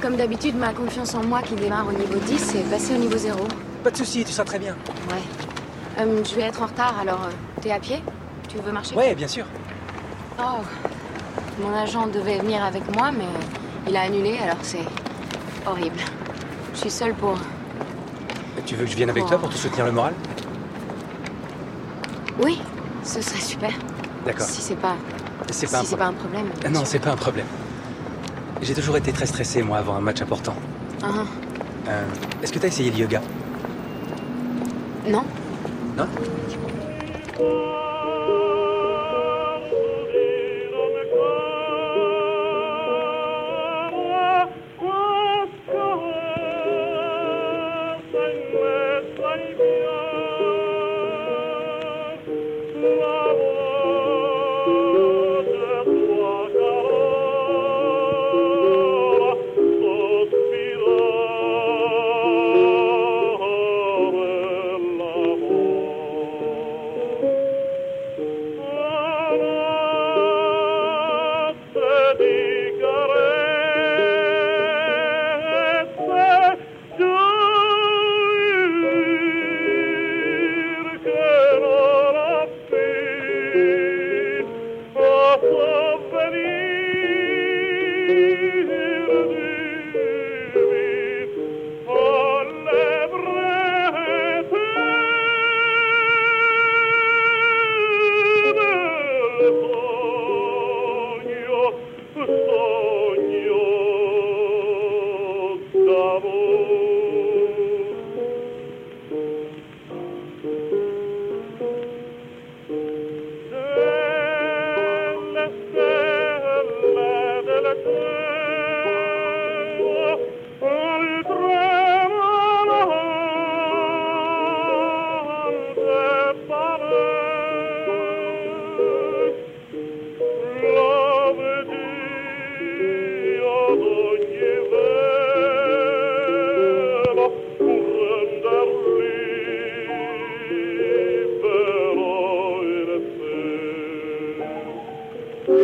[0.01, 3.17] Comme d'habitude, ma confiance en moi qui démarre au niveau 10 est passée au niveau
[3.17, 3.39] 0.
[3.83, 4.75] Pas de soucis, tu seras très bien.
[5.09, 5.21] Ouais.
[5.99, 7.31] Euh, je vais être en retard, alors euh,
[7.61, 8.01] t'es à pied?
[8.49, 8.95] Tu veux marcher?
[8.95, 9.45] Ouais, bien sûr.
[10.39, 10.61] Oh,
[11.61, 13.27] mon agent devait venir avec moi, mais
[13.87, 14.85] il a annulé, alors c'est
[15.67, 15.97] horrible.
[16.73, 17.35] Je suis seule pour...
[18.65, 20.13] Tu veux que je vienne avec toi pour te soutenir le moral?
[22.41, 22.59] Oui,
[23.03, 23.71] ce serait super.
[24.25, 24.45] D'accord.
[24.45, 24.95] Si c'est pas...
[25.51, 26.47] C'est pas si c'est pas un problème.
[26.65, 27.45] Ah Non, c'est pas un problème.
[28.61, 30.55] J'ai toujours été très stressé, moi, avant un match important.
[31.03, 32.05] Euh,
[32.41, 33.21] Est-ce que t'as essayé le yoga?
[35.07, 35.25] Non
[35.95, 36.05] な。
[36.05, 37.82] んて言うんですか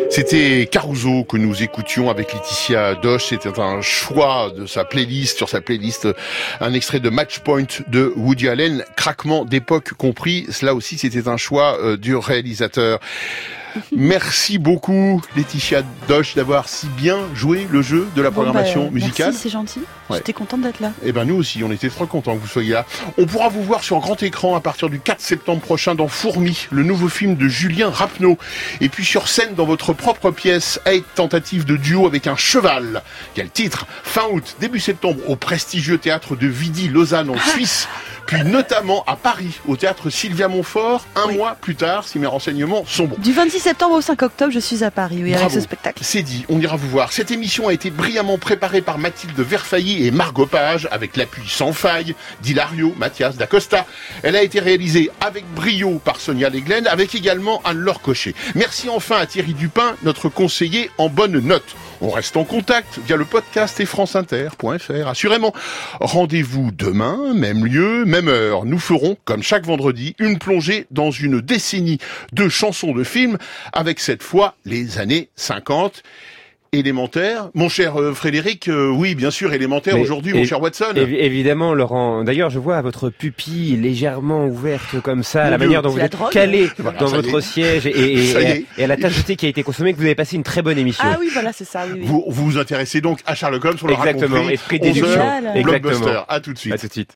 [0.10, 3.28] C'était Caruso que nous écoutions avec Laetitia Doche.
[3.28, 6.08] C'était un choix de sa playlist, sur sa playlist,
[6.60, 10.48] un extrait de Match Point de Woody Allen, craquement d'époque compris.
[10.50, 13.00] Cela aussi, c'était un choix euh, du réalisateur.
[13.92, 19.28] Merci beaucoup, Laetitia Doche, d'avoir si bien joué le jeu de la programmation bah, musicale.
[19.28, 19.82] Merci, c'est gentil.
[20.12, 20.92] J'étais contente d'être là.
[21.04, 22.86] Et ben nous aussi, on était trop contents que vous soyez là.
[23.18, 26.68] On pourra vous voir sur grand écran à partir du 4 septembre prochain dans Fourmi,
[26.72, 28.38] le nouveau film de Julien Rapneau.
[28.82, 33.04] Et puis sur scène dans votre propre pièce, avec tentative de duo avec un cheval.
[33.36, 37.88] Quel titre Fin août, début septembre au prestigieux théâtre de Vidi, Lausanne en Suisse
[38.30, 42.86] puis notamment à Paris, au théâtre Sylvia Montfort, un mois plus tard, si mes renseignements
[42.86, 43.16] sont bons.
[43.18, 46.04] Du 26 septembre au 5 octobre, je suis à Paris, oui, avec ce spectacle.
[46.04, 47.12] C'est dit, on ira vous voir.
[47.12, 51.74] Cette émission a été brillamment préparée par Mathilde Verfailly et Margot Page, avec l'appui sans
[51.74, 52.14] faille
[52.44, 53.88] d'Hilario Mathias d'Acosta.
[54.22, 58.36] Elle a été réalisée avec brio par Sonia Leglen, avec également Anne-Laure Cochet.
[58.54, 61.76] Merci enfin à Thierry Dupin, notre conseiller en bonne note.
[62.02, 65.08] On reste en contact via le podcast et franceinter.fr.
[65.08, 65.54] Assurément,
[66.00, 68.64] rendez-vous demain, même lieu, même heure.
[68.64, 71.98] Nous ferons, comme chaque vendredi, une plongée dans une décennie
[72.32, 73.38] de chansons de films,
[73.74, 76.04] avec cette fois les années 50
[76.72, 77.50] élémentaire.
[77.54, 80.94] Mon cher euh, Frédéric, euh, oui, bien sûr, élémentaire aujourd'hui, mon cher Watson.
[80.96, 82.24] évidemment, Laurent.
[82.24, 86.70] D'ailleurs, je vois votre pupille légèrement ouverte comme ça, la manière dont vous êtes calé
[87.00, 89.98] dans votre siège et, et, à la tasse de thé qui a été consommée, que
[89.98, 91.04] vous avez passé une très bonne émission.
[91.08, 91.86] Ah oui, voilà, c'est ça.
[91.92, 95.22] Oui, Vous, vous vous intéressez donc à Sherlock Holmes, on l'a Exactement, esprit d'éducation.
[95.56, 96.26] Exactement.
[96.28, 96.74] À tout de suite.
[96.74, 97.08] À tout de suite.